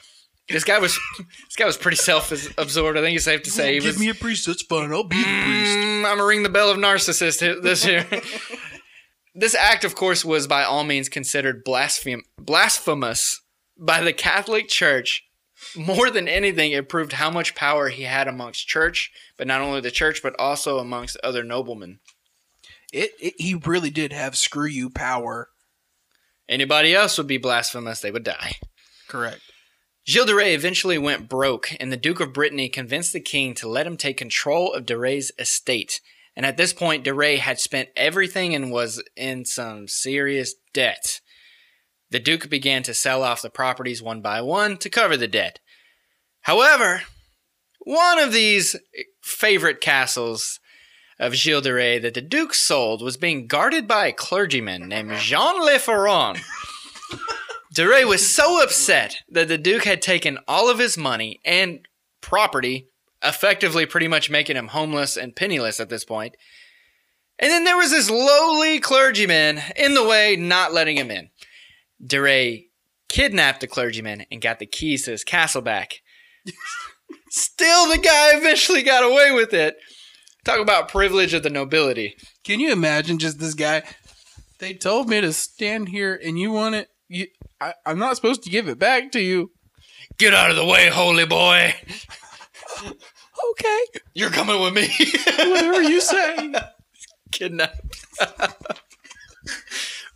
This 0.49 0.63
guy 0.65 0.77
was 0.79 0.99
this 1.17 1.55
guy 1.57 1.65
was 1.65 1.77
pretty 1.77 1.97
self-absorbed. 1.97 2.97
I 2.97 3.01
think 3.01 3.15
it's 3.15 3.25
safe 3.25 3.43
to 3.43 3.49
say 3.51 3.73
he 3.73 3.79
Give 3.79 3.87
was. 3.87 3.99
me 3.99 4.09
a 4.09 4.13
priest, 4.13 4.45
that's 4.45 4.61
fine. 4.61 4.91
I'll 4.91 5.03
be 5.03 5.17
the 5.17 5.23
priest. 5.23 5.77
Mm, 5.77 5.97
I'm 5.99 6.17
gonna 6.17 6.25
ring 6.25 6.43
the 6.43 6.49
bell 6.49 6.69
of 6.69 6.77
narcissist 6.77 7.39
this 7.63 7.85
year. 7.85 8.05
this 9.35 9.55
act, 9.55 9.83
of 9.83 9.95
course, 9.95 10.23
was 10.23 10.47
by 10.47 10.63
all 10.63 10.83
means 10.83 11.09
considered 11.09 11.65
blasphem- 11.65 12.23
blasphemous 12.37 13.41
by 13.77 14.01
the 14.01 14.13
Catholic 14.13 14.67
Church. 14.67 15.23
More 15.75 16.09
than 16.09 16.27
anything, 16.27 16.71
it 16.71 16.89
proved 16.89 17.13
how 17.13 17.31
much 17.31 17.55
power 17.55 17.89
he 17.89 18.03
had 18.03 18.27
amongst 18.27 18.67
church, 18.67 19.11
but 19.37 19.47
not 19.47 19.61
only 19.61 19.81
the 19.81 19.91
church, 19.91 20.21
but 20.21 20.35
also 20.37 20.77
amongst 20.77 21.17
other 21.23 21.43
noblemen. 21.43 21.99
It, 22.91 23.11
it, 23.19 23.33
he 23.37 23.55
really 23.55 23.89
did 23.89 24.13
have 24.13 24.37
screw 24.37 24.67
you 24.67 24.89
power. 24.89 25.49
Anybody 26.47 26.93
else 26.93 27.17
would 27.17 27.27
be 27.27 27.37
blasphemous; 27.37 28.01
they 28.01 28.11
would 28.11 28.25
die. 28.25 28.57
Correct. 29.07 29.41
Gilles 30.05 30.25
de 30.25 30.35
Rais 30.35 30.53
eventually 30.53 30.97
went 30.97 31.29
broke, 31.29 31.69
and 31.79 31.91
the 31.91 31.97
Duke 31.97 32.19
of 32.19 32.33
Brittany 32.33 32.67
convinced 32.67 33.13
the 33.13 33.21
king 33.21 33.53
to 33.55 33.69
let 33.69 33.87
him 33.87 33.95
take 33.95 34.17
control 34.17 34.73
of 34.73 34.85
de 34.85 34.97
Rais' 34.97 35.31
estate. 35.39 36.01
And 36.35 36.45
at 36.45 36.57
this 36.57 36.73
point, 36.73 37.03
de 37.03 37.13
Rais 37.13 37.39
had 37.39 37.59
spent 37.59 37.89
everything 37.95 38.55
and 38.55 38.71
was 38.71 39.03
in 39.15 39.45
some 39.45 39.87
serious 39.87 40.55
debt. 40.73 41.21
The 42.09 42.19
Duke 42.19 42.49
began 42.49 42.83
to 42.83 42.93
sell 42.93 43.23
off 43.23 43.41
the 43.41 43.49
properties 43.49 44.01
one 44.01 44.21
by 44.21 44.41
one 44.41 44.77
to 44.77 44.89
cover 44.89 45.17
the 45.17 45.27
debt. 45.27 45.59
However, 46.41 47.03
one 47.79 48.19
of 48.19 48.33
these 48.33 48.75
favorite 49.21 49.81
castles 49.81 50.59
of 51.19 51.35
Gilles 51.35 51.61
de 51.61 51.73
Rais 51.73 52.01
that 52.01 52.13
the 52.13 52.21
Duke 52.21 52.53
sold 52.53 53.01
was 53.01 53.17
being 53.17 53.47
guarded 53.47 53.87
by 53.87 54.07
a 54.07 54.13
clergyman 54.13 54.87
named 54.87 55.13
Jean 55.17 55.63
Le 55.63 55.79
Ferron. 55.79 56.37
De 57.73 57.87
Rais 57.87 58.05
was 58.05 58.35
so 58.35 58.61
upset 58.61 59.17
that 59.29 59.47
the 59.47 59.57
Duke 59.57 59.83
had 59.83 59.99
taken 59.99 60.37
all 60.47 60.69
of 60.69 60.77
his 60.77 60.95
money 60.95 61.39
and 61.43 61.87
property, 62.21 62.89
effectively 63.23 63.85
pretty 63.85 64.07
much 64.07 64.29
making 64.29 64.55
him 64.55 64.69
homeless 64.69 65.17
and 65.17 65.35
penniless 65.35 65.79
at 65.79 65.89
this 65.89 66.05
point. 66.05 66.35
And 67.39 67.49
then 67.49 67.63
there 67.63 67.77
was 67.77 67.91
this 67.91 68.09
lowly 68.09 68.79
clergyman 68.79 69.61
in 69.75 69.95
the 69.95 70.03
way, 70.03 70.35
not 70.35 70.73
letting 70.73 70.97
him 70.97 71.09
in. 71.09 71.29
De 72.05 72.19
Rais 72.19 72.63
kidnapped 73.09 73.61
the 73.61 73.67
clergyman 73.67 74.25
and 74.31 74.41
got 74.41 74.59
the 74.59 74.65
keys 74.65 75.05
to 75.05 75.11
his 75.11 75.23
castle 75.23 75.61
back. 75.61 76.01
Still, 77.29 77.89
the 77.89 77.97
guy 77.97 78.37
eventually 78.37 78.83
got 78.83 79.03
away 79.03 79.31
with 79.31 79.53
it. 79.53 79.77
Talk 80.43 80.59
about 80.59 80.89
privilege 80.89 81.33
of 81.33 81.43
the 81.43 81.49
nobility. 81.49 82.15
Can 82.43 82.59
you 82.59 82.71
imagine 82.71 83.17
just 83.17 83.39
this 83.39 83.53
guy? 83.53 83.83
They 84.59 84.73
told 84.73 85.09
me 85.09 85.21
to 85.21 85.33
stand 85.33 85.89
here, 85.89 86.19
and 86.23 86.37
you 86.37 86.51
want 86.51 86.75
it. 86.75 86.89
You, 87.07 87.27
I, 87.59 87.73
I'm 87.85 87.99
not 87.99 88.15
supposed 88.15 88.43
to 88.43 88.49
give 88.49 88.67
it 88.67 88.77
back 88.77 89.11
to 89.13 89.21
you. 89.21 89.51
Get 90.17 90.33
out 90.33 90.51
of 90.51 90.55
the 90.55 90.65
way, 90.65 90.89
holy 90.89 91.25
boy. 91.25 91.73
Okay, 93.51 93.79
You're 94.13 94.29
coming 94.29 94.61
with 94.61 94.73
me. 94.73 94.87
whatever 95.49 95.81
you 95.81 95.99
say. 96.01 96.53
kidnapped. 97.31 98.05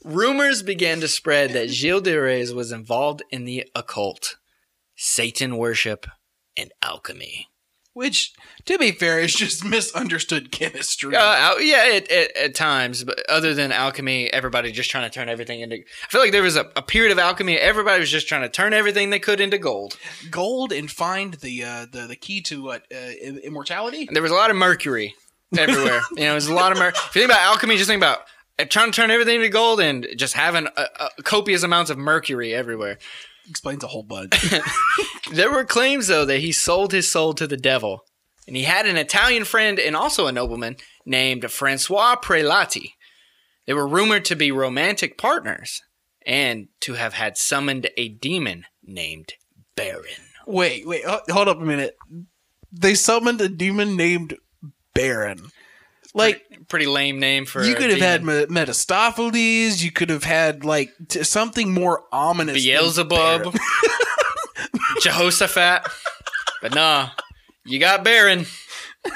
Rumors 0.03 0.63
began 0.63 1.01
to 1.01 1.07
spread 1.07 1.51
that 1.51 1.69
Gilles 1.69 2.01
de 2.01 2.15
Rais 2.15 2.51
was 2.51 2.71
involved 2.71 3.23
in 3.31 3.45
the 3.45 3.67
occult, 3.75 4.37
Satan 4.95 5.57
worship, 5.57 6.05
and 6.55 6.71
alchemy. 6.81 7.47
Which, 7.97 8.31
to 8.65 8.77
be 8.77 8.91
fair, 8.91 9.19
is 9.19 9.33
just 9.33 9.65
misunderstood 9.65 10.51
chemistry. 10.51 11.15
Uh, 11.15 11.57
yeah, 11.57 11.87
it, 11.87 12.05
it, 12.11 12.37
at 12.37 12.53
times, 12.53 13.03
but 13.03 13.27
other 13.27 13.55
than 13.55 13.71
alchemy, 13.71 14.31
everybody 14.31 14.71
just 14.71 14.91
trying 14.91 15.09
to 15.09 15.09
turn 15.09 15.29
everything 15.29 15.61
into. 15.61 15.77
I 15.77 16.07
feel 16.07 16.21
like 16.21 16.31
there 16.31 16.43
was 16.43 16.57
a, 16.57 16.69
a 16.75 16.83
period 16.83 17.11
of 17.11 17.17
alchemy. 17.17 17.57
Everybody 17.57 17.99
was 17.99 18.11
just 18.11 18.27
trying 18.27 18.43
to 18.43 18.49
turn 18.49 18.71
everything 18.71 19.09
they 19.09 19.17
could 19.17 19.41
into 19.41 19.57
gold. 19.57 19.97
Gold 20.29 20.71
and 20.71 20.91
find 20.91 21.33
the 21.33 21.63
uh, 21.63 21.85
the 21.91 22.05
the 22.05 22.15
key 22.15 22.39
to 22.41 22.61
what 22.61 22.83
uh, 22.93 23.13
immortality. 23.43 24.05
And 24.05 24.15
there 24.15 24.21
was 24.21 24.31
a 24.31 24.35
lot 24.35 24.51
of 24.51 24.57
mercury 24.57 25.15
everywhere. 25.57 26.01
you 26.11 26.25
know, 26.25 26.33
there's 26.33 26.45
a 26.45 26.53
lot 26.53 26.71
of 26.71 26.77
mercury. 26.77 27.01
If 27.09 27.15
you 27.15 27.21
think 27.21 27.31
about 27.31 27.41
alchemy, 27.41 27.77
just 27.77 27.89
think 27.89 27.99
about 27.99 28.19
uh, 28.59 28.65
trying 28.65 28.91
to 28.91 28.95
turn 28.95 29.09
everything 29.09 29.37
into 29.37 29.49
gold 29.49 29.79
and 29.79 30.05
just 30.17 30.35
having 30.35 30.67
uh 30.67 30.85
uh 30.99 31.09
copious 31.23 31.63
amounts 31.63 31.89
of 31.89 31.97
mercury 31.97 32.53
everywhere. 32.53 32.99
Explains 33.49 33.83
a 33.83 33.87
whole 33.87 34.03
bunch. 34.03 34.53
There 35.31 35.51
were 35.51 35.65
claims, 35.65 36.07
though, 36.07 36.23
that 36.25 36.39
he 36.39 36.53
sold 36.53 36.93
his 36.93 37.11
soul 37.11 37.33
to 37.33 37.47
the 37.47 37.57
devil 37.57 38.05
and 38.47 38.55
he 38.55 38.63
had 38.63 38.85
an 38.85 38.95
Italian 38.95 39.43
friend 39.43 39.77
and 39.77 39.95
also 39.95 40.25
a 40.25 40.31
nobleman 40.31 40.77
named 41.05 41.51
Francois 41.51 42.15
Prelati. 42.15 42.93
They 43.65 43.73
were 43.73 43.87
rumored 43.87 44.23
to 44.25 44.35
be 44.35 44.51
romantic 44.51 45.17
partners 45.17 45.83
and 46.25 46.69
to 46.81 46.93
have 46.93 47.13
had 47.13 47.37
summoned 47.37 47.89
a 47.97 48.07
demon 48.07 48.65
named 48.81 49.33
Baron. 49.75 50.03
Wait, 50.45 50.87
wait, 50.87 51.03
hold 51.05 51.49
up 51.49 51.59
a 51.59 51.65
minute. 51.65 51.97
They 52.71 52.95
summoned 52.95 53.41
a 53.41 53.49
demon 53.49 53.97
named 53.97 54.37
Baron. 54.93 55.51
Like 56.17 56.43
Pretty 56.67 56.85
lame 56.85 57.19
name 57.19 57.45
for 57.45 57.63
you 57.63 57.75
could 57.75 57.91
have 57.91 57.99
had 57.99 58.21
demon. 58.21 58.39
Me- 58.39 58.45
Mephistopheles. 58.49 59.81
You 59.81 59.91
could 59.91 60.09
have 60.09 60.25
had 60.25 60.65
like 60.65 60.91
t- 61.07 61.23
something 61.23 61.73
more 61.73 62.03
ominous. 62.11 62.61
Beelzebub. 62.61 63.55
Jehoshaphat, 65.01 65.87
but 66.61 66.73
nah, 66.73 67.09
you 67.65 67.79
got 67.79 68.03
Baron. 68.03 68.45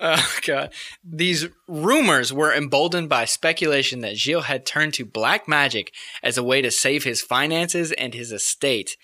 Oh 0.00 0.36
god. 0.46 0.72
These 1.02 1.48
rumors 1.66 2.32
were 2.32 2.54
emboldened 2.54 3.08
by 3.08 3.24
speculation 3.24 4.00
that 4.02 4.16
Gilles 4.16 4.42
had 4.44 4.64
turned 4.64 4.94
to 4.94 5.04
black 5.04 5.48
magic 5.48 5.92
as 6.22 6.38
a 6.38 6.42
way 6.44 6.62
to 6.62 6.70
save 6.70 7.02
his 7.02 7.20
finances 7.20 7.90
and 7.90 8.14
his 8.14 8.30
estate. 8.30 8.96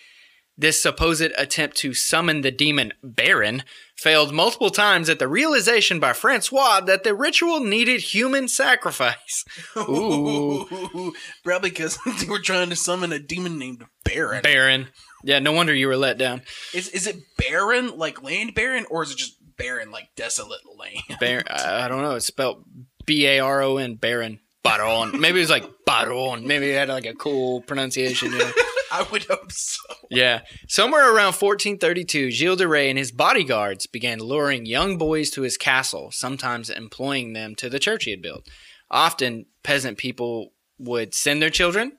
This 0.56 0.80
supposed 0.80 1.32
attempt 1.36 1.76
to 1.78 1.94
summon 1.94 2.42
the 2.42 2.52
demon 2.52 2.92
Baron 3.02 3.64
failed 3.96 4.32
multiple 4.32 4.70
times 4.70 5.08
at 5.08 5.18
the 5.18 5.26
realization 5.26 5.98
by 5.98 6.12
Francois 6.12 6.80
that 6.82 7.02
the 7.02 7.14
ritual 7.14 7.58
needed 7.60 8.00
human 8.00 8.46
sacrifice. 8.46 9.44
Ooh. 9.76 11.12
Probably 11.42 11.70
because 11.70 11.98
they 12.20 12.26
were 12.26 12.38
trying 12.38 12.70
to 12.70 12.76
summon 12.76 13.12
a 13.12 13.18
demon 13.18 13.58
named 13.58 13.84
Baron. 14.04 14.42
Baron. 14.42 14.88
Yeah, 15.24 15.40
no 15.40 15.52
wonder 15.52 15.74
you 15.74 15.88
were 15.88 15.96
let 15.96 16.18
down. 16.18 16.42
Is 16.72 16.88
is 16.88 17.06
it 17.06 17.16
Baron 17.36 17.96
like 17.96 18.22
land 18.22 18.54
Baron 18.54 18.86
or 18.90 19.02
is 19.02 19.10
it 19.10 19.16
just 19.16 19.36
Baron 19.56 19.90
like 19.90 20.10
desolate 20.16 20.60
land? 20.78 21.18
Baron, 21.18 21.46
I 21.50 21.86
I 21.86 21.88
don't 21.88 22.02
know. 22.02 22.14
It's 22.14 22.26
spelled 22.26 22.64
B 23.06 23.26
A 23.26 23.40
R 23.40 23.62
O 23.62 23.78
N. 23.78 23.94
Baron. 23.96 24.38
Baron. 24.64 25.20
Maybe 25.20 25.38
it 25.38 25.42
was 25.42 25.50
like 25.50 25.68
Baron. 25.86 26.46
Maybe 26.46 26.70
it 26.70 26.74
had 26.74 26.88
like 26.88 27.06
a 27.06 27.14
cool 27.14 27.60
pronunciation. 27.60 28.32
You 28.32 28.38
know? 28.38 28.52
I 28.90 29.06
would 29.12 29.24
hope 29.24 29.52
so. 29.52 29.82
Yeah. 30.10 30.40
Somewhere 30.68 31.04
around 31.04 31.34
1432, 31.34 32.30
Gilles 32.30 32.56
de 32.56 32.66
Rais 32.66 32.88
and 32.88 32.98
his 32.98 33.12
bodyguards 33.12 33.86
began 33.86 34.18
luring 34.18 34.66
young 34.66 34.98
boys 34.98 35.30
to 35.30 35.42
his 35.42 35.56
castle, 35.56 36.10
sometimes 36.10 36.70
employing 36.70 37.32
them 37.32 37.54
to 37.56 37.68
the 37.68 37.78
church 37.78 38.04
he 38.04 38.10
had 38.10 38.22
built. 38.22 38.48
Often, 38.90 39.46
peasant 39.62 39.98
people 39.98 40.52
would 40.78 41.14
send 41.14 41.42
their 41.42 41.50
children 41.50 41.98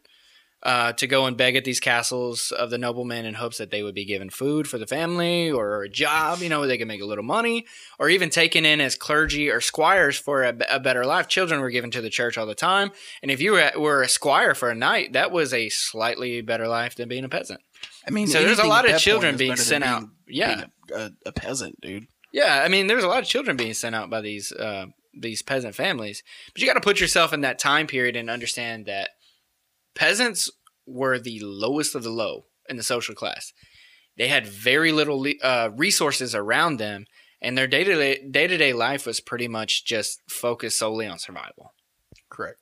uh, 0.65 0.91
to 0.93 1.05
go 1.05 1.27
and 1.27 1.37
beg 1.37 1.55
at 1.55 1.63
these 1.63 1.79
castles 1.79 2.51
of 2.51 2.71
the 2.71 2.77
noblemen 2.79 3.23
in 3.23 3.35
hopes 3.35 3.59
that 3.59 3.69
they 3.69 3.83
would 3.83 3.93
be 3.93 4.03
given 4.03 4.31
food 4.31 4.67
for 4.67 4.79
the 4.79 4.87
family 4.87 5.51
or 5.51 5.83
a 5.83 5.89
job, 5.89 6.39
you 6.39 6.49
know, 6.49 6.57
where 6.57 6.67
they 6.67 6.79
could 6.79 6.87
make 6.87 7.01
a 7.01 7.05
little 7.05 7.23
money, 7.23 7.67
or 7.99 8.09
even 8.09 8.31
taken 8.31 8.65
in 8.65 8.81
as 8.81 8.95
clergy 8.95 9.47
or 9.49 9.61
squires 9.61 10.17
for 10.17 10.41
a, 10.43 10.57
a 10.69 10.79
better 10.79 11.05
life. 11.05 11.27
Children 11.27 11.61
were 11.61 11.69
given 11.69 11.91
to 11.91 12.01
the 12.01 12.09
church 12.09 12.35
all 12.35 12.47
the 12.47 12.55
time. 12.55 12.89
And 13.21 13.29
if 13.29 13.39
you 13.39 13.51
were, 13.51 13.71
were 13.77 14.01
a 14.01 14.09
squire 14.09 14.55
for 14.55 14.71
a 14.71 14.75
knight, 14.75 15.13
that 15.13 15.31
was 15.31 15.53
a 15.53 15.69
slightly 15.69 16.41
better 16.41 16.67
life 16.67 16.95
than 16.95 17.07
being 17.07 17.25
a 17.25 17.29
peasant. 17.29 17.61
I 18.07 18.09
mean, 18.09 18.25
So 18.25 18.41
there's 18.41 18.57
a 18.57 18.65
lot 18.65 18.89
of 18.89 18.97
children 18.99 19.37
being 19.37 19.57
sent 19.57 19.83
out. 19.83 20.05
Yeah. 20.27 20.65
a, 20.91 20.95
a, 20.95 21.11
a 21.27 21.31
peasant, 21.31 21.79
dude. 21.79 22.07
Yeah, 22.31 22.63
I 22.65 22.69
mean, 22.69 22.87
there's 22.87 23.03
a 23.03 23.07
lot 23.07 23.19
of 23.19 23.29
children 23.29 23.55
being 23.55 23.75
sent 23.75 23.95
out 23.95 24.09
by 24.09 24.21
these 24.21 24.51
uh, 24.51 24.87
these 25.13 25.41
peasant 25.41 25.75
families, 25.75 26.23
but 26.51 26.61
you 26.61 26.67
got 26.67 26.73
to 26.73 26.81
put 26.81 26.99
yourself 26.99 27.31
in 27.31 27.41
that 27.41 27.59
time 27.59 27.87
period 27.87 28.17
and 28.17 28.29
understand 28.29 28.87
that 28.87 29.11
peasants 29.95 30.51
were 30.85 31.17
the 31.17 31.39
lowest 31.41 31.95
of 31.95 32.03
the 32.03 32.09
low 32.09 32.45
in 32.69 32.77
the 32.77 32.83
social 32.83 33.15
class. 33.15 33.53
They 34.17 34.27
had 34.27 34.47
very 34.47 34.91
little 34.91 35.25
uh, 35.41 35.69
resources 35.75 36.33
around 36.35 36.77
them, 36.77 37.05
and 37.41 37.57
their 37.57 37.67
day 37.67 37.83
to 37.83 37.95
day 37.95 38.27
day 38.29 38.47
to 38.47 38.57
day 38.57 38.73
life 38.73 39.05
was 39.05 39.19
pretty 39.19 39.47
much 39.47 39.85
just 39.85 40.21
focused 40.29 40.77
solely 40.77 41.07
on 41.07 41.19
survival. 41.19 41.73
Correct. 42.29 42.59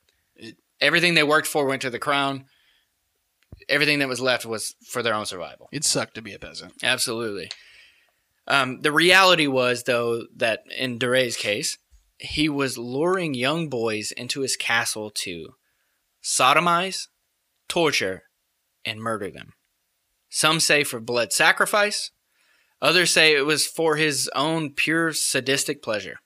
Everything 0.80 1.14
they 1.14 1.22
worked 1.22 1.46
for 1.46 1.66
went 1.66 1.82
to 1.82 1.90
the 1.90 1.98
crown. 1.98 2.46
Everything 3.68 4.00
that 4.00 4.08
was 4.08 4.20
left 4.20 4.44
was 4.44 4.74
for 4.84 5.02
their 5.02 5.14
own 5.14 5.26
survival. 5.26 5.68
It 5.72 5.84
sucked 5.84 6.14
to 6.16 6.22
be 6.22 6.34
a 6.34 6.38
peasant. 6.38 6.74
Absolutely. 6.82 7.50
Um, 8.46 8.82
the 8.82 8.92
reality 8.92 9.46
was, 9.46 9.84
though, 9.84 10.24
that 10.36 10.64
in 10.76 10.98
De 10.98 11.08
Rais' 11.08 11.36
case, 11.36 11.78
he 12.18 12.48
was 12.48 12.76
luring 12.76 13.32
young 13.32 13.68
boys 13.68 14.12
into 14.12 14.40
his 14.40 14.56
castle 14.56 15.10
to 15.10 15.54
sodomize, 16.22 17.08
torture, 17.68 18.24
and 18.84 19.00
murder 19.00 19.30
them. 19.30 19.52
Some 20.28 20.60
say 20.60 20.84
for 20.84 21.00
blood 21.00 21.32
sacrifice, 21.32 22.10
others 22.82 23.10
say 23.10 23.34
it 23.34 23.46
was 23.46 23.66
for 23.66 23.96
his 23.96 24.28
own 24.34 24.70
pure 24.70 25.12
sadistic 25.12 25.82
pleasure. 25.82 26.18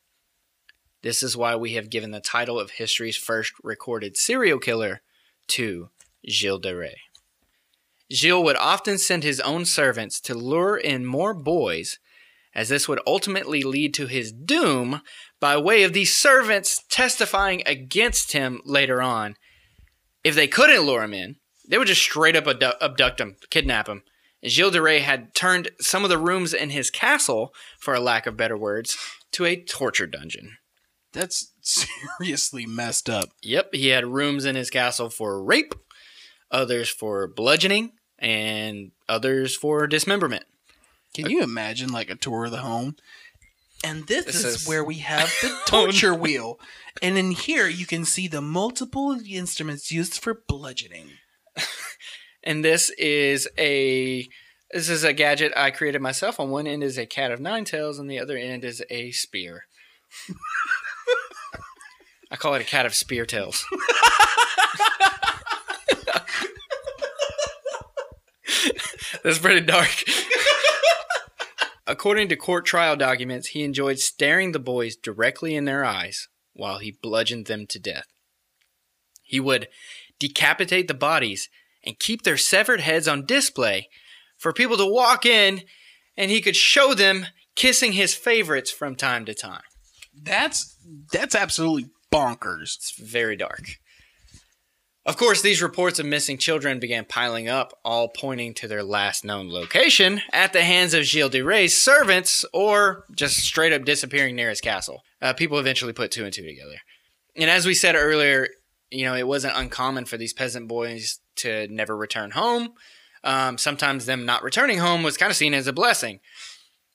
This 1.03 1.22
is 1.22 1.37
why 1.37 1.55
we 1.55 1.74
have 1.74 1.90
given 1.90 2.11
the 2.11 2.20
title 2.20 2.59
of 2.59 2.72
history's 2.72 3.16
first 3.16 3.53
recorded 3.62 4.16
serial 4.16 4.59
killer 4.59 5.03
to 5.48 5.90
Gilles 6.27 6.59
de 6.59 6.74
Rais. 6.74 6.96
Gilles 8.11 8.42
would 8.42 8.57
often 8.57 8.98
send 8.98 9.22
his 9.22 9.40
own 9.40 9.64
servants 9.64 10.20
to 10.22 10.35
lure 10.35 10.77
in 10.77 11.05
more 11.05 11.35
boys, 11.35 11.98
as 12.55 12.68
this 12.68 12.88
would 12.88 13.01
ultimately 13.07 13.62
lead 13.62 13.94
to 13.94 14.07
his 14.07 14.33
doom 14.33 15.03
by 15.38 15.57
way 15.57 15.83
of 15.83 15.92
these 15.92 16.16
servants 16.16 16.83
testifying 16.88 17.62
against 17.66 18.33
him 18.33 18.61
later 18.64 19.03
on. 19.03 19.37
If 20.24 20.35
they 20.35 20.48
couldn't 20.48 20.83
lure 20.83 21.02
him 21.02 21.14
in, 21.14 21.37
they 21.68 21.78
would 21.78 21.88
just 21.88 22.02
straight 22.02 22.37
up 22.37 22.46
abdu- 22.46 22.78
abduct 22.81 23.20
him, 23.20 23.37
kidnap 23.50 23.88
him. 23.88 24.02
And 24.42 24.50
Gilles 24.50 24.70
de 24.70 24.81
Rais 24.81 25.02
had 25.02 25.35
turned 25.35 25.70
some 25.81 26.04
of 26.04 26.11
the 26.11 26.18
rooms 26.18 26.54
in 26.54 26.70
his 26.70 26.90
castle, 26.90 27.54
for 27.78 27.94
a 27.94 28.00
lack 28.00 28.26
of 28.26 28.37
better 28.37 28.57
words, 28.57 28.96
to 29.33 29.44
a 29.44 29.57
torture 29.57 30.07
dungeon. 30.07 30.59
That's 31.12 31.52
seriously 31.61 32.66
messed 32.66 33.09
up. 33.11 33.31
Yep, 33.42 33.74
he 33.74 33.88
had 33.88 34.07
rooms 34.07 34.44
in 34.44 34.57
his 34.57 34.70
castle 34.70 35.11
for 35.11 35.42
rape, 35.42 35.74
others 36.50 36.88
for 36.88 37.26
bludgeoning, 37.26 37.92
and 38.18 38.92
others 39.09 39.57
for 39.57 39.87
dismemberment. 39.87 40.44
Can 41.14 41.31
you 41.31 41.42
imagine 41.42 41.90
like 41.90 42.11
a 42.11 42.14
tour 42.14 42.46
of 42.46 42.50
the 42.50 42.59
home? 42.59 42.96
And 43.85 44.07
this, 44.07 44.25
This 44.25 44.45
is, 44.45 44.45
is- 44.62 44.69
where 44.69 44.83
we 44.85 44.97
have 44.99 45.33
the 45.41 45.57
torture 45.67 46.14
wheel. 46.14 46.59
And 47.01 47.17
in 47.17 47.31
here 47.31 47.69
you 47.69 47.87
can 47.87 48.05
see 48.05 48.27
the 48.29 48.41
multiple 48.41 49.17
instruments 49.29 49.91
used 49.93 50.14
for 50.21 50.43
bludgeoning. 50.49 51.11
And 52.45 52.64
this 52.64 52.88
is 52.91 53.49
a 53.59 54.27
this 54.73 54.88
is 54.88 55.03
a 55.03 55.12
gadget 55.12 55.53
I 55.57 55.71
created 55.73 56.01
myself. 56.01 56.38
On 56.38 56.51
one 56.51 56.69
end 56.69 56.85
is 56.85 56.97
a 56.97 57.05
cat 57.05 57.33
of 57.33 57.41
nine 57.41 57.64
tails, 57.64 57.99
and 57.99 58.09
the 58.09 58.21
other 58.21 58.37
end 58.38 58.64
is 58.64 58.83
a 58.88 59.11
spear. 59.11 59.64
I 62.31 62.37
call 62.37 62.55
it 62.55 62.62
a 62.62 62.64
cat 62.64 62.87
of 62.87 62.95
spear 62.95 63.27
tails. 63.27 63.64
That's 69.25 69.38
pretty 69.38 69.61
dark. 69.67 69.88
According 71.88 72.29
to 72.29 72.37
court 72.37 72.66
trial 72.66 72.96
documents, 72.96 73.48
he 73.48 73.64
enjoyed 73.64 73.98
staring 73.98 74.53
the 74.53 74.59
boys 74.59 74.94
directly 74.94 75.57
in 75.57 75.64
their 75.64 75.87
eyes 75.87 76.29
while 76.53 76.81
he 76.81 76.98
bludgeoned 77.03 77.46
them 77.46 77.66
to 77.66 77.79
death. 77.79 78.05
He 79.22 79.40
would 79.40 79.68
decapitate 80.18 80.87
the 80.87 80.94
bodies 80.94 81.48
and 81.83 81.98
keep 81.98 82.22
their 82.22 82.37
severed 82.37 82.81
heads 82.81 83.09
on 83.09 83.24
display 83.24 83.88
for 84.37 84.53
people 84.53 84.77
to 84.77 84.85
walk 84.85 85.24
in 85.24 85.62
and 86.14 86.31
he 86.31 86.42
could 86.42 86.57
show 86.57 86.92
them 86.92 87.27
kissing 87.57 87.92
his 87.92 88.14
favorites 88.14 88.70
from 88.70 88.94
time 88.94 89.24
to 89.24 89.33
time. 89.33 89.62
That's 90.14 90.77
that's 91.11 91.35
absolutely 91.35 91.90
bonkers. 92.12 92.77
It's 92.77 92.92
very 92.98 93.37
dark. 93.37 93.79
Of 95.09 95.16
course, 95.16 95.40
these 95.40 95.62
reports 95.62 95.99
of 95.99 96.05
missing 96.05 96.37
children 96.37 96.81
began 96.81 97.07
piling 97.07 97.49
up, 97.49 97.73
all 97.83 98.11
pointing 98.11 98.53
to 98.53 98.68
their 98.68 98.83
last 98.83 99.25
known 99.25 99.51
location 99.51 100.21
at 100.35 100.53
the 100.53 100.62
hands 100.62 100.92
of 100.92 101.07
Gilles 101.07 101.31
de 101.31 101.40
Rais' 101.40 101.83
servants 101.83 102.44
or 102.53 103.07
just 103.16 103.38
straight 103.38 103.73
up 103.73 103.87
disappearing 103.87 104.37
near 104.37 104.51
his 104.51 104.61
castle. 104.61 105.01
Uh, 105.23 105.33
people 105.33 105.59
eventually 105.59 105.94
put 105.94 106.11
two 106.11 106.25
and 106.25 106.33
two 106.35 106.44
together. 106.44 106.77
And 107.35 107.49
as 107.49 107.64
we 107.64 107.73
said 107.73 107.94
earlier, 107.94 108.49
you 108.90 109.07
know, 109.07 109.14
it 109.14 109.27
wasn't 109.27 109.57
uncommon 109.57 110.05
for 110.05 110.18
these 110.18 110.35
peasant 110.35 110.68
boys 110.68 111.21
to 111.37 111.66
never 111.68 111.97
return 111.97 112.33
home. 112.33 112.75
Um, 113.25 113.57
sometimes 113.57 114.05
them 114.05 114.27
not 114.27 114.42
returning 114.42 114.77
home 114.77 115.03
was 115.03 115.16
kind 115.16 115.31
of 115.31 115.37
seen 115.37 115.55
as 115.55 115.66
a 115.66 115.73
blessing. 115.73 116.21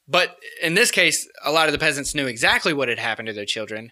But 0.08 0.38
in 0.62 0.76
this 0.76 0.92
case, 0.92 1.28
a 1.44 1.52
lot 1.52 1.66
of 1.66 1.72
the 1.72 1.80
peasants 1.80 2.14
knew 2.14 2.28
exactly 2.28 2.74
what 2.74 2.90
had 2.90 3.00
happened 3.00 3.26
to 3.30 3.34
their 3.34 3.44
children. 3.44 3.92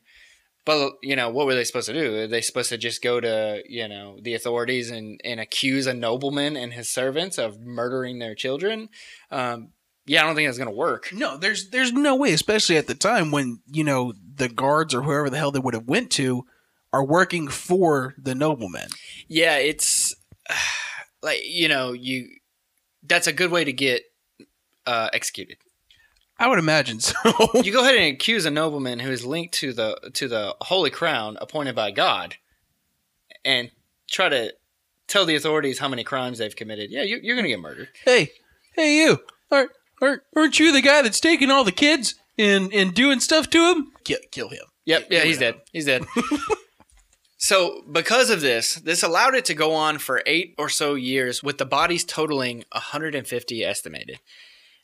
But 0.65 0.93
you 1.01 1.15
know, 1.15 1.29
what 1.29 1.47
were 1.47 1.55
they 1.55 1.63
supposed 1.63 1.87
to 1.87 1.93
do? 1.93 2.19
Are 2.19 2.27
they 2.27 2.41
supposed 2.41 2.69
to 2.69 2.77
just 2.77 3.01
go 3.01 3.19
to 3.19 3.63
you 3.67 3.87
know 3.87 4.19
the 4.21 4.35
authorities 4.35 4.91
and 4.91 5.19
and 5.23 5.39
accuse 5.39 5.87
a 5.87 5.93
nobleman 5.93 6.55
and 6.55 6.73
his 6.73 6.89
servants 6.89 7.37
of 7.37 7.59
murdering 7.59 8.19
their 8.19 8.35
children? 8.35 8.89
Um, 9.31 9.69
yeah, 10.05 10.21
I 10.21 10.25
don't 10.25 10.35
think 10.35 10.47
that's 10.47 10.57
gonna 10.57 10.71
work. 10.71 11.09
No, 11.13 11.37
there's 11.37 11.69
there's 11.69 11.93
no 11.93 12.15
way, 12.15 12.33
especially 12.33 12.77
at 12.77 12.87
the 12.87 12.95
time 12.95 13.31
when, 13.31 13.61
you 13.67 13.83
know, 13.83 14.13
the 14.35 14.49
guards 14.49 14.93
or 14.93 15.01
whoever 15.01 15.29
the 15.29 15.37
hell 15.37 15.51
they 15.51 15.59
would 15.59 15.73
have 15.73 15.87
went 15.87 16.11
to 16.11 16.45
are 16.93 17.05
working 17.05 17.47
for 17.47 18.15
the 18.17 18.35
nobleman. 18.35 18.89
Yeah, 19.27 19.57
it's 19.57 20.15
like 21.23 21.41
you 21.43 21.67
know 21.67 21.93
you. 21.93 22.29
That's 23.03 23.27
a 23.27 23.33
good 23.33 23.51
way 23.51 23.63
to 23.63 23.73
get 23.73 24.03
uh, 24.85 25.09
executed. 25.11 25.57
I 26.41 26.47
would 26.47 26.57
imagine 26.57 26.99
so. 26.99 27.13
you 27.63 27.71
go 27.71 27.81
ahead 27.81 27.95
and 27.95 28.15
accuse 28.15 28.45
a 28.45 28.51
nobleman 28.51 28.97
who 28.97 29.11
is 29.11 29.23
linked 29.23 29.53
to 29.59 29.73
the 29.73 30.11
to 30.15 30.27
the 30.27 30.55
holy 30.61 30.89
crown 30.89 31.37
appointed 31.39 31.75
by 31.75 31.91
God, 31.91 32.35
and 33.45 33.69
try 34.09 34.27
to 34.27 34.51
tell 35.07 35.25
the 35.27 35.35
authorities 35.35 35.77
how 35.77 35.87
many 35.87 36.03
crimes 36.03 36.39
they've 36.39 36.55
committed. 36.55 36.89
Yeah, 36.89 37.03
you, 37.03 37.19
you're 37.21 37.35
going 37.35 37.45
to 37.45 37.49
get 37.49 37.59
murdered. 37.59 37.89
hey, 38.05 38.31
hey, 38.75 38.97
you! 38.97 39.19
Aren't, 39.51 39.69
aren't 40.01 40.23
aren't 40.35 40.59
you 40.59 40.73
the 40.73 40.81
guy 40.81 41.03
that's 41.03 41.19
taking 41.19 41.51
all 41.51 41.63
the 41.63 41.71
kids 41.71 42.15
and 42.39 42.73
and 42.73 42.95
doing 42.95 43.19
stuff 43.19 43.47
to 43.51 43.73
them? 43.73 43.91
Kill, 44.03 44.19
kill 44.31 44.49
him. 44.49 44.65
Yep, 44.85 45.07
yeah, 45.11 45.23
he's 45.23 45.37
dead. 45.37 45.61
He's 45.71 45.85
dead. 45.85 46.05
so, 47.37 47.83
because 47.91 48.31
of 48.31 48.41
this, 48.41 48.75
this 48.75 49.03
allowed 49.03 49.35
it 49.35 49.45
to 49.45 49.53
go 49.53 49.73
on 49.73 49.99
for 49.99 50.23
eight 50.25 50.55
or 50.57 50.69
so 50.69 50.95
years, 50.95 51.43
with 51.43 51.59
the 51.59 51.67
bodies 51.67 52.03
totaling 52.03 52.65
150 52.71 53.63
estimated. 53.63 54.19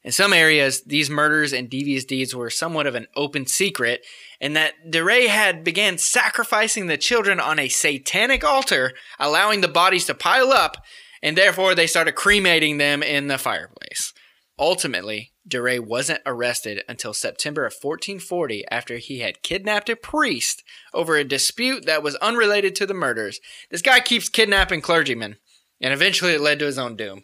In 0.07 0.13
some 0.13 0.31
areas, 0.31 0.83
these 0.83 1.09
murders 1.09 1.51
and 1.51 1.69
devious 1.69 2.05
deeds 2.05 2.33
were 2.33 2.49
somewhat 2.49 2.87
of 2.87 2.95
an 2.95 3.07
open 3.17 3.45
secret, 3.45 4.05
and 4.39 4.55
that 4.55 4.89
de 4.89 5.03
Rais 5.03 5.27
had 5.27 5.65
began 5.65 5.97
sacrificing 5.97 6.87
the 6.87 6.97
children 6.97 7.41
on 7.41 7.59
a 7.59 7.67
satanic 7.67 8.41
altar, 8.41 8.93
allowing 9.19 9.59
the 9.59 9.67
bodies 9.67 10.05
to 10.05 10.13
pile 10.13 10.53
up, 10.53 10.77
and 11.21 11.37
therefore 11.37 11.75
they 11.75 11.87
started 11.87 12.13
cremating 12.13 12.77
them 12.77 13.03
in 13.03 13.27
the 13.27 13.37
fireplace. 13.37 14.13
Ultimately, 14.57 15.33
de 15.45 15.61
Rais 15.61 15.81
wasn't 15.81 16.21
arrested 16.25 16.85
until 16.87 17.13
September 17.13 17.65
of 17.65 17.73
1440 17.73 18.65
after 18.71 18.99
he 18.99 19.19
had 19.19 19.43
kidnapped 19.43 19.89
a 19.89 19.97
priest 19.97 20.63
over 20.93 21.17
a 21.17 21.25
dispute 21.25 21.85
that 21.85 22.01
was 22.01 22.15
unrelated 22.21 22.77
to 22.77 22.85
the 22.85 22.93
murders. 22.93 23.41
This 23.69 23.81
guy 23.81 23.99
keeps 23.99 24.29
kidnapping 24.29 24.79
clergymen, 24.79 25.35
and 25.81 25.93
eventually 25.93 26.31
it 26.31 26.39
led 26.39 26.59
to 26.59 26.65
his 26.65 26.77
own 26.77 26.95
doom. 26.95 27.23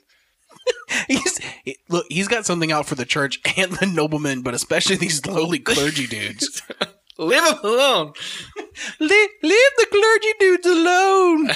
He's 1.08 1.38
he- 1.64 1.78
look. 1.90 2.06
He's 2.10 2.28
got 2.28 2.46
something 2.46 2.72
out 2.72 2.86
for 2.86 2.96
the 2.96 3.06
church 3.06 3.42
and 3.58 3.72
the 3.74 3.86
noblemen, 3.86 4.42
but 4.42 4.54
especially 4.54 4.96
these 4.96 5.26
lowly 5.26 5.60
clergy 5.60 6.08
dudes. 6.08 6.62
Leave 7.18 7.44
them 7.44 7.60
alone. 7.64 8.14
leave, 9.00 9.30
leave 9.44 9.72
the 9.78 9.86
clergy 9.92 10.34
dudes 10.40 10.66
alone. 10.66 11.52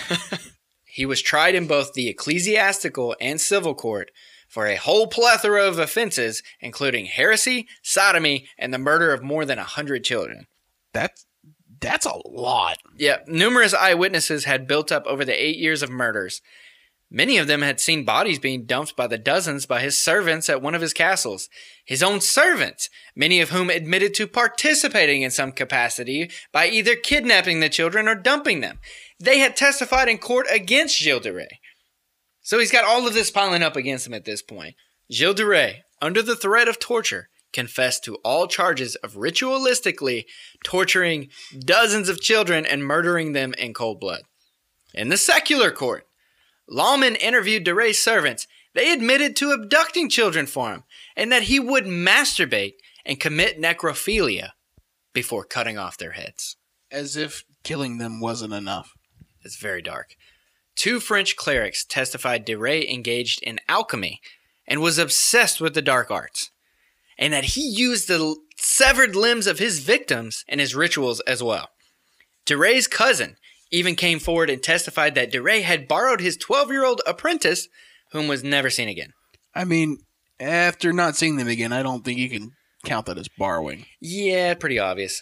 He 0.86 1.04
was 1.04 1.20
tried 1.22 1.56
in 1.56 1.66
both 1.66 1.94
the 1.94 2.10
ecclesiastical 2.10 3.16
and 3.20 3.42
civil 3.42 3.74
court 3.74 4.12
for 4.48 4.68
a 4.68 4.76
whole 4.76 5.08
plethora 5.08 5.68
of 5.68 5.80
offenses, 5.80 6.44
including 6.60 7.06
heresy, 7.06 7.68
sodomy, 7.82 8.48
and 8.58 8.72
the 8.74 8.78
murder 8.78 9.12
of 9.12 9.24
more 9.24 9.46
than 9.46 9.60
a 9.60 9.64
hundred 9.64 10.04
children. 10.04 10.46
That's 10.94 11.26
that's 11.80 12.06
a 12.06 12.20
lot. 12.26 12.78
Yeah, 12.96 13.18
numerous 13.28 13.74
eyewitnesses 13.74 14.46
had 14.46 14.68
built 14.68 14.92
up 14.92 15.06
over 15.06 15.24
the 15.26 15.34
eight 15.34 15.58
years 15.58 15.84
of 15.84 15.90
murders. 15.90 16.42
Many 17.10 17.38
of 17.38 17.48
them 17.48 17.62
had 17.62 17.80
seen 17.80 18.04
bodies 18.04 18.38
being 18.38 18.66
dumped 18.66 18.98
by 18.98 19.08
the 19.08 19.18
dozens 19.18 19.66
by 19.66 19.80
his 19.82 19.98
servants 19.98 20.50
at 20.50 20.62
one 20.62 20.76
of 20.76 20.82
his 20.82 20.94
castles. 20.94 21.48
His 21.86 22.04
own 22.04 22.20
servants, 22.20 22.90
many 23.16 23.40
of 23.40 23.52
whom 23.52 23.70
admitted 23.70 24.14
to 24.16 24.28
participating 24.28 25.22
in 25.22 25.32
some 25.32 25.54
capacity 25.54 26.30
by 26.52 26.68
either 26.68 26.98
kidnapping 26.98 27.62
the 27.62 27.70
children 27.70 28.10
or 28.10 28.16
dumping 28.16 28.60
them. 28.60 28.80
They 29.20 29.40
had 29.40 29.56
testified 29.56 30.10
in 30.10 30.18
court 30.18 30.48
against 30.52 31.00
Gilles 31.00 31.22
de 31.22 31.32
Rais. 31.32 31.48
So 32.42 32.60
he's 32.60 32.72
got 32.72 32.86
all 32.86 33.08
of 33.08 33.14
this 33.14 33.32
piling 33.32 33.64
up 33.64 33.78
against 33.78 34.06
him 34.06 34.14
at 34.14 34.26
this 34.26 34.42
point. 34.42 34.76
Gilles 35.10 35.36
de 35.36 35.46
Rais, 35.46 35.78
under 36.02 36.22
the 36.22 36.36
threat 36.36 36.68
of 36.68 36.78
torture, 36.78 37.30
confessed 37.54 38.04
to 38.04 38.16
all 38.18 38.48
charges 38.48 38.96
of 38.98 39.14
ritualistically 39.14 40.26
torturing 40.64 41.30
dozens 41.58 42.10
of 42.10 42.20
children 42.20 42.66
and 42.66 42.84
murdering 42.84 43.32
them 43.32 43.54
in 43.54 43.74
cold 43.74 44.02
blood. 44.02 44.24
In 44.94 45.08
the 45.08 45.18
secular 45.18 45.72
court, 45.72 46.06
Lawman 46.70 47.16
interviewed 47.16 47.64
de 47.64 47.74
Rais's 47.74 48.04
servants. 48.04 48.48
They 48.74 48.92
admitted 48.92 49.36
to 49.38 49.52
abducting 49.52 50.10
children 50.10 50.46
for 50.46 50.72
him 50.72 50.84
and 51.16 51.32
that 51.32 51.44
he 51.44 51.60
would 51.60 51.86
masturbate 51.86 52.74
and 53.06 53.20
commit 53.20 53.60
necrophilia 53.60 54.52
before 55.14 55.44
cutting 55.44 55.78
off 55.78 55.98
their 55.98 56.12
heads. 56.12 56.58
As 56.92 57.16
if 57.16 57.44
killing 57.64 57.98
them 57.98 58.20
wasn't 58.20 58.54
enough. 58.54 58.94
It's 59.44 59.58
very 59.58 59.82
dark. 59.82 60.16
Two 60.76 61.00
French 61.00 61.36
clerics 61.36 61.84
testified 61.84 62.46
de 62.46 62.56
Rais 62.56 62.86
engaged 62.88 63.42
in 63.42 63.60
alchemy 63.68 64.22
and 64.68 64.82
was 64.82 64.98
obsessed 64.98 65.60
with 65.60 65.74
the 65.74 65.82
dark 65.82 66.12
arts, 66.12 66.52
and 67.18 67.34
that 67.34 67.46
he 67.56 67.62
used 67.62 68.08
the 68.08 68.36
severed 68.58 69.16
limbs 69.16 69.48
of 69.48 69.60
his 69.60 69.80
victims 69.80 70.44
in 70.48 70.60
his 70.60 70.76
rituals 70.76 71.20
as 71.22 71.42
well. 71.42 71.70
de 72.46 72.56
Rais's 72.56 72.88
cousin 72.88 73.38
even 73.72 73.96
came 73.96 74.20
forward 74.20 74.50
and 74.50 74.62
testified 74.62 75.16
that 75.16 75.32
de 75.32 75.42
Rais 75.42 75.64
had 75.64 75.88
borrowed 75.88 76.22
his 76.22 76.38
12 76.38 76.72
year 76.72 76.86
old 76.86 77.02
apprentice, 77.06 77.68
whom 78.12 78.28
was 78.28 78.44
never 78.44 78.70
seen 78.70 78.88
again. 78.88 79.14
I 79.54 79.66
mean, 79.66 79.98
after 80.40 80.94
not 80.94 81.16
seeing 81.16 81.38
them 81.38 81.48
again, 81.48 81.74
I 81.74 81.84
don't 81.84 82.06
think 82.06 82.20
you 82.20 82.30
can 82.30 82.52
count 82.86 83.08
that 83.08 83.18
as 83.18 83.28
borrowing. 83.28 83.86
Yeah, 84.00 84.54
pretty 84.54 84.80
obvious. 84.80 85.22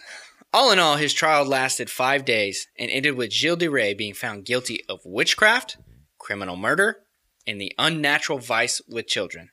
All 0.54 0.72
in 0.72 0.80
all, 0.80 0.96
his 0.96 1.14
trial 1.14 1.46
lasted 1.46 1.90
five 1.90 2.24
days 2.24 2.68
and 2.78 2.90
ended 2.90 3.16
with 3.16 3.32
Gilles 3.34 3.58
de 3.58 3.68
Rais 3.70 3.96
being 3.96 4.14
found 4.14 4.46
guilty 4.46 4.82
of 4.88 5.02
witchcraft, 5.04 5.78
criminal 6.18 6.56
murder, 6.56 6.98
and 7.46 7.60
the 7.60 7.74
unnatural 7.78 8.40
vice 8.40 8.82
with 8.88 9.08
children. 9.08 9.50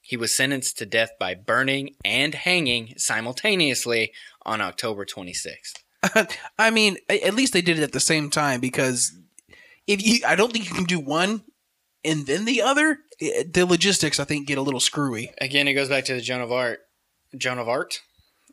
He 0.00 0.16
was 0.16 0.34
sentenced 0.34 0.78
to 0.78 0.86
death 0.86 1.10
by 1.18 1.34
burning 1.34 1.96
and 2.04 2.32
hanging 2.32 2.94
simultaneously 2.96 4.12
on 4.44 4.60
October 4.60 5.04
26th. 5.04 5.82
I 6.58 6.70
mean, 6.70 6.96
at 7.08 7.34
least 7.34 7.52
they 7.52 7.62
did 7.62 7.78
it 7.78 7.82
at 7.82 7.92
the 7.92 8.00
same 8.00 8.30
time 8.30 8.60
because 8.60 9.12
if 9.86 10.04
you, 10.06 10.20
I 10.26 10.36
don't 10.36 10.52
think 10.52 10.68
you 10.68 10.74
can 10.74 10.84
do 10.84 10.98
one 10.98 11.42
and 12.04 12.26
then 12.26 12.44
the 12.44 12.62
other. 12.62 12.98
The 13.18 13.64
logistics, 13.64 14.20
I 14.20 14.24
think, 14.24 14.46
get 14.46 14.58
a 14.58 14.62
little 14.62 14.78
screwy. 14.80 15.32
Again, 15.40 15.66
it 15.68 15.72
goes 15.74 15.88
back 15.88 16.04
to 16.04 16.14
the 16.14 16.20
Joan 16.20 16.42
of 16.42 16.52
Arc. 16.52 16.80
Joan 17.36 17.58
of 17.58 17.68
Arc. 17.68 17.92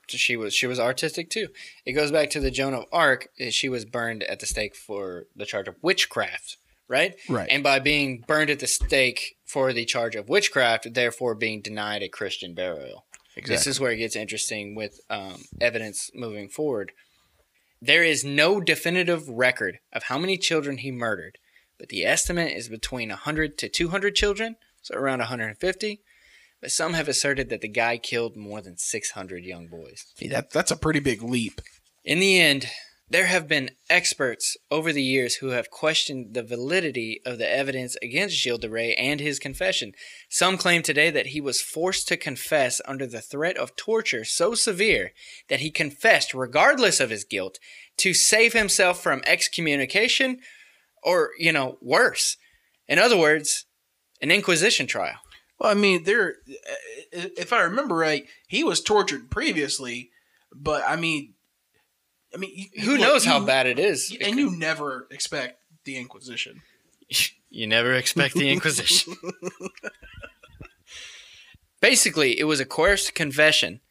She 0.08 0.36
was 0.38 0.54
she 0.54 0.68
was 0.68 0.80
artistic 0.80 1.30
too. 1.30 1.48
It 1.86 1.94
goes 1.94 2.12
back 2.12 2.30
to 2.32 2.39
the 2.39 2.52
Joan 2.52 2.74
of 2.74 2.86
Arc. 2.92 3.28
eh, 3.39 3.50
She 3.50 3.68
was 3.70 3.84
burned 3.86 4.24
at 4.24 4.39
the 4.39 4.46
stake 4.46 4.76
for 4.76 5.26
the 5.36 5.46
charge 5.46 5.68
of 5.68 5.76
witchcraft, 5.82 6.58
right? 6.88 7.16
Right. 7.30 7.48
And 7.50 7.63
by 7.63 7.80
being 7.80 8.24
burned 8.28 8.50
at 8.50 8.60
the 8.60 8.68
stake 8.68 9.36
for 9.46 9.72
the 9.74 9.86
charge 9.86 10.16
of 10.16 10.30
witchcraft, 10.30 10.94
therefore 10.94 11.36
being 11.36 11.62
denied 11.62 12.04
a 12.04 12.10
Christian 12.10 12.54
burial. 12.54 13.06
Exactly. 13.36 13.56
This 13.56 13.68
is 13.68 13.80
where 13.80 13.92
it 13.92 13.98
gets 13.98 14.16
interesting 14.16 14.76
with 14.76 15.00
um, 15.10 15.44
evidence 15.60 16.12
moving 16.13 16.48
forward. 16.50 16.92
There 17.86 18.04
is 18.06 18.24
no 18.24 18.62
definitive 18.62 19.28
record 19.28 19.80
of 19.91 20.04
how 20.04 20.17
many 20.17 20.38
children 20.38 20.78
he 20.78 20.89
murdered, 20.89 21.38
but 21.78 21.89
the 21.89 22.06
estimate 22.06 22.54
is 22.54 22.69
between 22.69 23.10
100 23.10 23.58
to 23.58 23.67
200 23.67 24.15
children, 24.15 24.56
so 24.82 24.96
around 24.96 25.19
150. 25.19 26.02
But 26.62 26.72
some 26.72 26.93
have 26.93 27.10
asserted 27.10 27.50
that 27.50 27.60
the 27.60 27.67
guy 27.67 27.98
killed 27.98 28.38
more 28.38 28.62
than 28.62 28.78
600 28.78 29.43
young 29.43 29.67
boys. 29.67 30.06
See, 30.15 30.30
that 30.30 30.52
that's 30.52 30.72
a 30.72 30.78
pretty 30.78 31.02
big 31.02 31.22
leap. 31.22 31.60
In 32.06 32.22
the 32.22 32.39
end, 32.39 32.67
there 33.13 33.28
have 33.28 33.47
been 33.47 33.69
experts 33.91 34.58
over 34.71 34.91
the 34.91 35.04
years 35.04 35.36
who 35.36 35.49
have 35.49 35.69
questioned 35.69 36.34
the 36.34 36.41
validity 36.41 37.21
of 37.28 37.38
the 37.38 37.47
evidence 37.47 37.95
against 38.02 38.36
Gilles 38.36 38.58
de 38.58 38.67
Rais 38.67 38.95
and 38.97 39.19
his 39.19 39.38
confession. 39.38 39.91
Some 40.30 40.58
claim 40.58 40.82
today 40.82 41.12
that 41.12 41.28
he 41.28 41.39
was 41.39 41.62
forced 41.62 42.08
to 42.08 42.17
confess 42.17 42.82
under 42.88 43.06
the 43.06 43.21
threat 43.21 43.56
of 43.56 43.76
torture 43.76 44.26
so 44.26 44.56
severe 44.56 45.12
that 45.47 45.60
he 45.60 45.69
confessed 45.69 46.34
regardless 46.34 46.99
of 46.99 47.12
his 47.12 47.23
guilt 47.23 47.60
to 47.97 48.15
save 48.15 48.54
himself 48.54 49.04
from 49.04 49.21
excommunication 49.28 50.39
or, 51.04 51.30
you 51.38 51.52
know, 51.52 51.78
worse. 51.82 52.36
In 52.88 52.97
other 52.97 53.17
words, 53.17 53.67
an 54.23 54.32
inquisition 54.32 54.88
trial. 54.88 55.19
Well, 55.60 55.69
I 55.69 55.76
mean, 55.76 56.06
there. 56.06 56.38
If 57.12 57.54
I 57.54 57.62
remember 57.62 57.93
right, 57.95 58.26
he 58.47 58.63
was 58.63 58.82
tortured 58.82 59.30
previously, 59.30 60.10
but 60.52 60.84
I 60.88 60.95
mean, 60.95 61.36
I 62.34 62.38
mean, 62.38 62.52
you- 62.56 62.82
Who 62.84 62.91
look, 62.93 63.02
knows 63.02 63.26
how 63.26 63.43
bad 63.46 63.67
it 63.67 63.80
is? 63.80 64.15
And 64.22 64.38
you 64.38 64.52
never 64.52 65.08
expect 65.12 65.60
the 65.86 65.98
Inquisition. 65.98 66.62
You 67.56 67.67
never 67.67 67.93
expect 67.93 68.34
the 68.34 68.50
Inquisition. 68.50 69.15
Basically, 71.82 72.39
it 72.39 72.46
was 72.46 72.60
a 72.60 72.65
coerced 72.65 73.13
confession, 73.13 73.82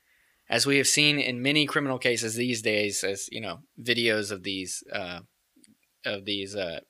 as 0.49 0.67
we 0.67 0.79
have 0.79 0.87
seen 0.89 1.21
in 1.21 1.43
many 1.43 1.67
criminal 1.67 1.99
cases 1.99 2.35
these 2.35 2.61
days. 2.63 3.05
As 3.05 3.29
you 3.31 3.41
know, 3.41 3.61
videos 3.81 4.33
of 4.33 4.43
these 4.43 4.83
uh, 4.93 5.21
of 6.05 6.25
these 6.25 6.57
uh, 6.57 6.81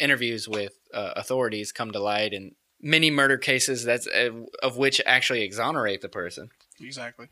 interviews 0.00 0.48
with 0.48 0.72
uh, 0.94 1.12
authorities 1.16 1.70
come 1.72 1.90
to 1.92 2.00
light, 2.00 2.32
and 2.32 2.52
many 2.80 3.10
murder 3.10 3.36
cases 3.36 3.84
that's 3.84 4.06
uh, 4.06 4.30
of 4.62 4.78
which 4.78 5.02
actually 5.04 5.42
exonerate 5.42 6.00
the 6.00 6.08
person. 6.08 6.48
Exactly. 6.80 7.26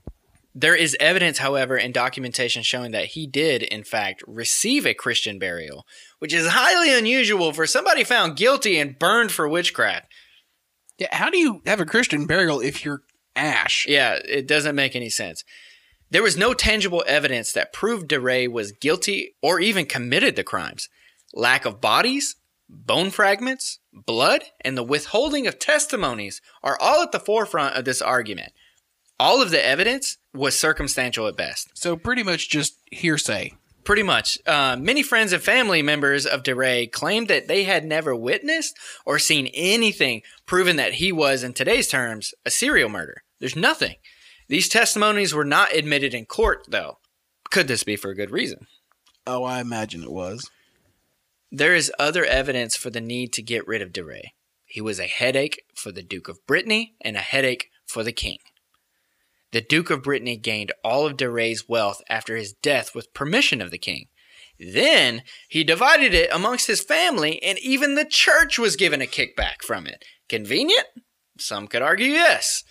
There 0.55 0.77
is 0.77 0.97
evidence, 1.01 1.39
however, 1.39 1.77
and 1.77 1.93
documentation 1.93 2.63
showing 2.63 2.93
that 2.93 3.07
he 3.07 3.27
did, 3.27 3.65
in 3.65 3.83
fact, 3.83 4.23
receive 4.27 4.87
a 4.87 4.95
Christian 4.95 5.41
burial, 5.41 5.85
which 6.21 6.33
is 6.33 6.47
highly 6.47 6.97
unusual 6.97 7.53
for 7.53 7.67
somebody 7.67 8.05
found 8.05 8.37
guilty 8.37 8.79
and 8.79 8.97
burned 8.99 9.33
for 9.33 9.49
witchcraft. 9.49 10.07
Yeah. 10.99 11.09
How 11.11 11.29
do 11.29 11.39
you 11.39 11.61
have 11.67 11.81
a 11.81 11.87
Christian 11.87 12.27
burial 12.27 12.61
if 12.61 12.85
you're 12.85 13.03
Ash? 13.35 13.85
Yeah, 13.89 14.21
it 14.25 14.47
doesn't 14.47 14.77
make 14.77 14.95
any 14.95 15.11
sense. 15.11 15.43
There 16.11 16.23
was 16.23 16.37
no 16.37 16.55
tangible 16.55 17.03
evidence 17.09 17.53
that 17.53 17.73
proved 17.73 18.07
de 18.07 18.21
Rais 18.21 18.49
was 18.49 18.71
guilty 18.71 19.35
or 19.43 19.59
even 19.59 19.87
committed 19.87 20.37
the 20.37 20.45
crimes. 20.45 20.89
Lack 21.33 21.65
of 21.65 21.81
bodies, 21.81 22.37
bone 22.69 23.11
fragments, 23.11 23.81
blood, 23.93 24.45
and 24.61 24.79
the 24.79 24.85
withholding 24.85 25.49
of 25.49 25.59
testimonies 25.59 26.41
are 26.63 26.79
all 26.81 27.03
at 27.03 27.11
the 27.11 27.19
forefront 27.19 27.75
of 27.75 27.85
this 27.85 28.01
argument. 28.01 28.53
All 29.19 29.41
of 29.41 29.51
the 29.51 29.65
evidence 29.65 30.19
was 30.33 30.59
circumstantial 30.59 31.27
at 31.27 31.37
best. 31.37 31.71
So 31.75 31.97
pretty 31.97 32.23
much 32.23 32.49
just 32.51 32.79
hearsay. 32.91 33.55
Pretty 33.85 34.03
much. 34.03 34.39
Uh, 34.47 34.77
many 34.79 35.03
friends 35.03 35.33
and 35.33 35.43
family 35.43 35.83
members 35.83 36.25
of 36.25 36.43
de 36.43 36.55
Rais 36.55 36.89
claimed 36.91 37.29
that 37.29 37.49
they 37.49 37.65
had 37.65 37.85
never 37.85 38.17
witnessed 38.17 38.77
or 39.05 39.19
seen 39.19 39.49
anything 39.53 40.23
proving 40.47 40.77
that 40.77 40.95
he 40.95 41.13
was, 41.13 41.45
in 41.45 41.53
today's 41.53 41.87
terms, 41.89 42.33
a 42.47 42.51
serial 42.51 42.89
murderer. 42.89 43.23
There's 43.41 43.57
nothing. 43.57 43.97
These 44.49 44.71
testimonies 44.71 45.35
were 45.35 45.45
not 45.45 45.75
admitted 45.75 46.15
in 46.15 46.25
court, 46.25 46.67
though. 46.69 46.99
Could 47.51 47.69
this 47.69 47.85
be 47.85 47.97
for 47.97 48.11
a 48.11 48.17
good 48.17 48.31
reason? 48.31 48.67
Oh, 49.27 49.45
I 49.45 49.61
imagine 49.61 50.03
it 50.03 50.13
was. 50.13 50.51
There 51.53 51.75
is 51.75 51.93
other 51.99 52.25
evidence 52.25 52.77
for 52.77 52.91
the 52.91 53.01
need 53.01 53.33
to 53.35 53.43
get 53.43 53.67
rid 53.67 53.83
of 53.83 53.93
de 53.93 54.03
Rais. 54.03 54.33
He 54.65 54.81
was 54.81 54.99
a 54.99 55.07
headache 55.07 55.63
for 55.75 55.93
the 55.93 56.03
Duke 56.03 56.29
of 56.29 56.45
Brittany 56.47 56.95
and 57.01 57.17
a 57.17 57.21
headache 57.21 57.71
for 57.87 58.03
the 58.03 58.13
king. 58.13 58.39
The 59.55 59.61
Duke 59.61 59.89
of 59.91 60.03
Brittany 60.03 60.37
gained 60.37 60.73
all 60.83 61.07
of 61.07 61.17
De 61.17 61.27
DeRay's 61.27 61.69
wealth 61.69 62.03
after 62.09 62.35
his 62.35 62.55
death 62.55 62.93
with 62.93 63.15
permission 63.15 63.63
of 63.63 63.71
the 63.71 63.79
king. 63.79 64.09
Then 64.59 65.23
he 65.49 65.63
divided 65.63 66.13
it 66.13 66.29
amongst 66.33 66.67
his 66.67 66.81
family, 66.81 67.41
and 67.41 67.57
even 67.61 67.95
the 67.95 68.05
church 68.05 68.59
was 68.59 68.75
given 68.75 69.01
a 69.01 69.07
kickback 69.07 69.63
from 69.63 69.87
it. 69.87 70.05
Convenient? 70.29 70.89
Some 71.39 71.69
could 71.69 71.83
argue 71.83 72.09
yes. 72.09 72.65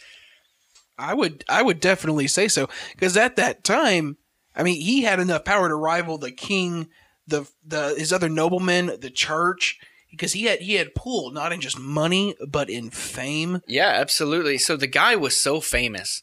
I 0.97 1.13
would 1.13 1.45
I 1.47 1.61
would 1.61 1.79
definitely 1.79 2.27
say 2.27 2.49
so 2.49 2.67
because 2.91 3.15
at 3.15 3.37
that 3.37 3.63
time, 3.63 4.17
I 4.53 4.63
mean, 4.63 4.81
he 4.81 5.03
had 5.03 5.21
enough 5.21 5.45
power 5.45 5.69
to 5.69 5.75
rival 5.75 6.17
the 6.17 6.33
king, 6.33 6.89
the 7.25 7.49
the 7.65 7.95
his 7.97 8.11
other 8.11 8.27
noblemen, 8.27 8.97
the 8.99 9.09
church, 9.09 9.79
because 10.11 10.33
he 10.33 10.43
had 10.47 10.59
he 10.59 10.73
had 10.73 10.95
pull 10.95 11.31
not 11.31 11.53
in 11.53 11.61
just 11.61 11.79
money 11.79 12.35
but 12.45 12.69
in 12.69 12.89
fame. 12.89 13.61
Yeah, 13.67 13.87
absolutely. 13.87 14.57
So 14.57 14.75
the 14.75 14.85
guy 14.85 15.15
was 15.15 15.39
so 15.39 15.61
famous 15.61 16.21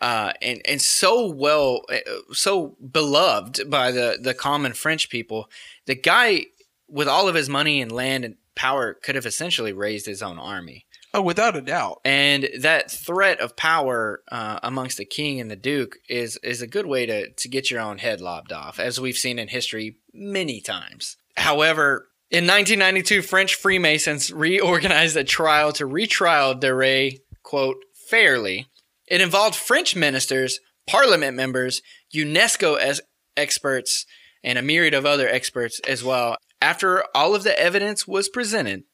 uh, 0.00 0.32
and 0.42 0.60
and 0.66 0.80
so 0.82 1.26
well, 1.30 1.82
uh, 1.90 1.98
so 2.32 2.76
beloved 2.90 3.70
by 3.70 3.90
the 3.90 4.18
the 4.20 4.34
common 4.34 4.72
French 4.72 5.08
people. 5.08 5.48
The 5.86 5.94
guy, 5.94 6.46
with 6.88 7.08
all 7.08 7.28
of 7.28 7.34
his 7.34 7.48
money 7.48 7.80
and 7.80 7.90
land 7.90 8.24
and 8.24 8.36
power, 8.54 8.94
could 8.94 9.14
have 9.14 9.26
essentially 9.26 9.72
raised 9.72 10.06
his 10.06 10.22
own 10.22 10.38
army. 10.38 10.86
Oh, 11.14 11.22
without 11.22 11.56
a 11.56 11.62
doubt. 11.62 12.00
And 12.04 12.46
that 12.58 12.90
threat 12.90 13.40
of 13.40 13.56
power 13.56 14.22
uh, 14.30 14.58
amongst 14.62 14.98
the 14.98 15.06
king 15.06 15.40
and 15.40 15.50
the 15.50 15.56
duke 15.56 15.96
is 16.10 16.36
is 16.42 16.60
a 16.60 16.66
good 16.66 16.86
way 16.86 17.06
to 17.06 17.30
to 17.30 17.48
get 17.48 17.70
your 17.70 17.80
own 17.80 17.98
head 17.98 18.20
lobbed 18.20 18.52
off, 18.52 18.78
as 18.78 19.00
we've 19.00 19.16
seen 19.16 19.38
in 19.38 19.48
history 19.48 19.96
many 20.12 20.60
times. 20.60 21.16
However, 21.36 22.08
in 22.30 22.44
1992, 22.44 23.22
French 23.22 23.54
Freemasons 23.54 24.32
reorganized 24.32 25.16
a 25.16 25.24
trial 25.24 25.72
to 25.72 25.86
retrial 25.86 26.54
de 26.54 26.74
Rais, 26.74 27.18
quote, 27.42 27.76
fairly. 27.94 28.66
It 29.06 29.20
involved 29.20 29.54
French 29.54 29.94
ministers, 29.94 30.60
parliament 30.86 31.36
members, 31.36 31.82
UNESCO 32.14 32.78
as 32.78 33.00
experts, 33.36 34.06
and 34.42 34.58
a 34.58 34.62
myriad 34.62 34.94
of 34.94 35.06
other 35.06 35.28
experts 35.28 35.80
as 35.88 36.02
well. 36.02 36.36
After 36.60 37.04
all 37.14 37.34
of 37.34 37.44
the 37.44 37.58
evidence 37.58 38.06
was 38.06 38.28
presented, 38.28 38.84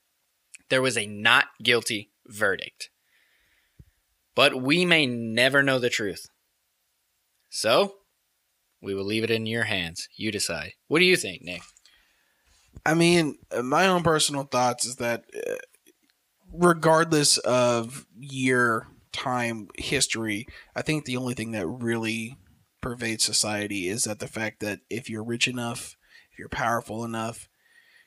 there 0.69 0.83
was 0.83 0.97
a 0.97 1.07
not 1.07 1.47
guilty 1.63 2.11
verdict. 2.27 2.91
But 4.35 4.61
we 4.61 4.85
may 4.85 5.07
never 5.07 5.63
know 5.63 5.79
the 5.79 5.91
truth. 5.91 6.27
So, 7.51 7.97
we 8.81 8.95
will 8.95 9.05
leave 9.05 9.25
it 9.25 9.31
in 9.31 9.47
your 9.47 9.65
hands. 9.65 10.09
You 10.17 10.33
decide. 10.33 10.73
What 10.89 10.99
do 10.99 11.05
you 11.05 11.17
think, 11.17 11.43
Nick? 11.43 11.63
I 12.85 12.95
mean, 12.95 13.37
my 13.63 13.87
own 13.87 14.03
personal 14.03 14.45
thoughts 14.45 14.87
is 14.87 14.97
that 14.97 15.25
uh, 15.37 15.55
regardless 16.53 17.39
of 17.39 18.07
year, 18.19 18.89
time, 19.13 19.69
history, 19.77 20.47
I 20.75 20.83
think 20.83 21.05
the 21.05 21.17
only 21.17 21.35
thing 21.35 21.53
that 21.53 21.67
really 21.67 22.37
pervades 22.81 23.25
society 23.25 23.89
is 23.89 24.05
that 24.05 24.19
the 24.19 24.27
fact 24.27 24.61
that 24.61 24.81
if 24.91 25.09
you're 25.09 25.25
rich 25.25 25.47
enough, 25.47 25.97
if 26.33 26.39
you're 26.39 26.49
powerful 26.49 27.05
enough, 27.05 27.49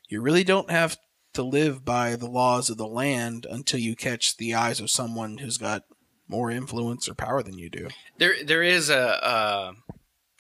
you 0.10 0.22
really 0.22 0.44
don't 0.44 0.70
have 0.70 0.98
to 1.34 1.44
live 1.44 1.84
by 1.84 2.15
the 2.15 2.30
laws 2.30 2.70
of 2.70 2.78
the 2.78 2.88
land 2.88 3.46
until 3.50 3.80
you 3.80 3.96
catch 3.96 4.38
the 4.38 4.54
eyes 4.54 4.80
of 4.80 4.89
someone 4.89 5.39
who's 5.39 5.58
got 5.58 5.84
more 6.28 6.50
influence 6.50 7.08
or 7.08 7.13
power 7.13 7.44
than 7.44 7.58
you 7.58 7.70
do. 7.70 7.88
There, 8.18 8.44
there 8.44 8.63
is 8.63 8.89
a, 8.89 8.96
a 8.96 9.74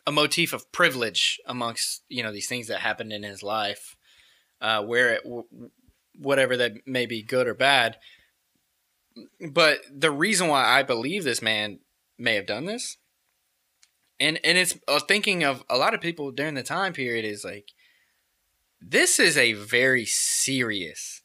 a 0.07 0.11
motif 0.11 0.53
of 0.53 0.71
privilege 0.71 1.39
amongst 1.45 2.03
you 2.09 2.23
know 2.23 2.31
these 2.31 2.47
things 2.47 2.67
that 2.67 2.79
happened 2.79 3.11
in 3.11 3.23
his 3.23 3.41
life, 3.41 3.97
uh, 4.61 4.83
where 4.83 5.15
it, 5.15 5.23
whatever 6.17 6.57
that 6.57 6.73
may 6.85 7.05
be 7.05 7.23
good 7.23 7.47
or 7.47 7.53
bad. 7.53 7.97
But 9.51 9.79
the 9.91 10.11
reason 10.11 10.47
why 10.47 10.65
I 10.65 10.83
believe 10.83 11.23
this 11.23 11.41
man 11.41 11.79
may 12.17 12.35
have 12.35 12.45
done 12.45 12.65
this, 12.65 12.97
and 14.19 14.39
and 14.43 14.57
it's 14.57 14.77
uh, 14.87 14.99
thinking 14.99 15.43
of 15.43 15.63
a 15.69 15.77
lot 15.77 15.93
of 15.93 16.01
people 16.01 16.31
during 16.31 16.55
the 16.55 16.63
time 16.63 16.93
period 16.93 17.25
is 17.25 17.43
like, 17.43 17.71
this 18.81 19.19
is 19.19 19.37
a 19.37 19.53
very 19.53 20.05
serious, 20.05 21.21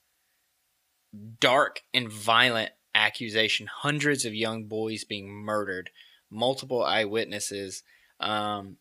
dark 1.40 1.80
and 1.92 2.10
violent 2.10 2.70
accusation. 2.94 3.68
Hundreds 3.68 4.24
of 4.24 4.34
young 4.34 4.64
boys 4.64 5.04
being 5.04 5.28
murdered, 5.28 5.90
multiple 6.30 6.84
eyewitnesses. 6.84 7.82
Um, 8.20 8.76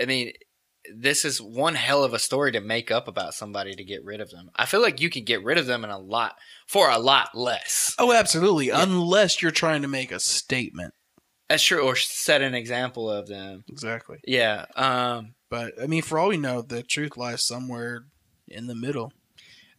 I 0.00 0.06
mean, 0.06 0.32
this 0.94 1.24
is 1.24 1.40
one 1.40 1.74
hell 1.74 2.02
of 2.04 2.14
a 2.14 2.18
story 2.18 2.52
to 2.52 2.60
make 2.60 2.90
up 2.90 3.08
about 3.08 3.34
somebody 3.34 3.74
to 3.74 3.84
get 3.84 4.04
rid 4.04 4.20
of 4.20 4.30
them. 4.30 4.50
I 4.56 4.66
feel 4.66 4.82
like 4.82 5.00
you 5.00 5.10
can 5.10 5.24
get 5.24 5.44
rid 5.44 5.58
of 5.58 5.66
them 5.66 5.84
in 5.84 5.90
a 5.90 5.98
lot 5.98 6.36
for 6.66 6.90
a 6.90 6.98
lot 6.98 7.34
less. 7.34 7.94
Oh, 7.98 8.12
absolutely. 8.12 8.70
Unless 8.70 9.42
you're 9.42 9.50
trying 9.50 9.82
to 9.82 9.88
make 9.88 10.10
a 10.10 10.20
statement. 10.20 10.94
That's 11.48 11.62
true, 11.62 11.82
or 11.82 11.96
set 11.96 12.40
an 12.40 12.54
example 12.54 13.10
of 13.10 13.28
them. 13.28 13.64
Exactly. 13.68 14.18
Yeah. 14.26 14.64
Um, 14.74 15.34
But 15.50 15.74
I 15.82 15.86
mean, 15.86 16.00
for 16.02 16.18
all 16.18 16.28
we 16.28 16.38
know, 16.38 16.62
the 16.62 16.82
truth 16.82 17.18
lies 17.18 17.44
somewhere 17.44 18.06
in 18.48 18.68
the 18.68 18.74
middle. 18.74 19.12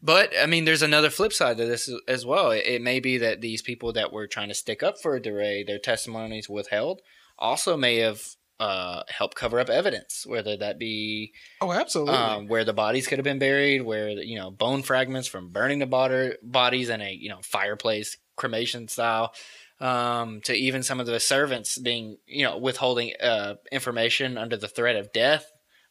But 0.02 0.34
I 0.40 0.46
mean, 0.46 0.66
there's 0.66 0.84
another 0.84 1.10
flip 1.10 1.34
side 1.34 1.58
to 1.58 1.66
this 1.66 1.90
as 2.08 2.26
well. 2.26 2.52
It, 2.52 2.66
it 2.66 2.82
may 2.82 3.00
be 3.00 3.18
that 3.18 3.42
these 3.42 3.64
people 3.64 3.92
that 3.94 4.14
were 4.14 4.28
trying 4.28 4.50
to 4.50 4.54
stick 4.54 4.84
up 4.84 5.02
for 5.02 5.20
de 5.20 5.32
Rais, 5.34 5.66
their 5.66 5.80
testimonies 5.80 6.48
withheld, 6.48 7.02
also 7.40 7.76
may 7.76 7.98
have 7.98 8.22
uh, 8.60 9.04
helped 9.10 9.36
cover 9.36 9.60
up 9.60 9.70
evidence, 9.70 10.26
whether 10.26 10.56
that 10.58 10.78
be 10.80 11.34
Oh, 11.62 11.72
absolutely. 11.72 12.14
um, 12.16 12.48
where 12.48 12.64
the 12.64 12.74
bodies 12.74 13.08
could 13.08 13.18
have 13.18 13.24
been 13.24 13.40
buried, 13.40 13.82
where 13.82 14.10
you 14.10 14.38
know 14.38 14.52
bone 14.52 14.84
fragments 14.84 15.28
from 15.28 15.50
burning 15.50 15.80
the 15.80 15.86
bod- 15.88 16.38
bodies 16.44 16.90
in 16.90 17.02
a 17.02 17.12
you 17.12 17.30
know 17.30 17.40
fireplace 17.44 18.18
cremation 18.36 18.88
style, 18.88 19.34
um, 19.80 20.42
to 20.46 20.54
even 20.54 20.84
some 20.84 21.00
of 21.00 21.06
the 21.08 21.20
servants 21.20 21.78
being 21.78 22.18
you 22.26 22.44
know 22.46 22.58
withholding 22.58 23.12
uh, 23.22 23.56
information 23.72 24.38
under 24.38 24.56
the 24.58 24.68
threat 24.68 24.96
of 24.96 25.12
death 25.14 25.46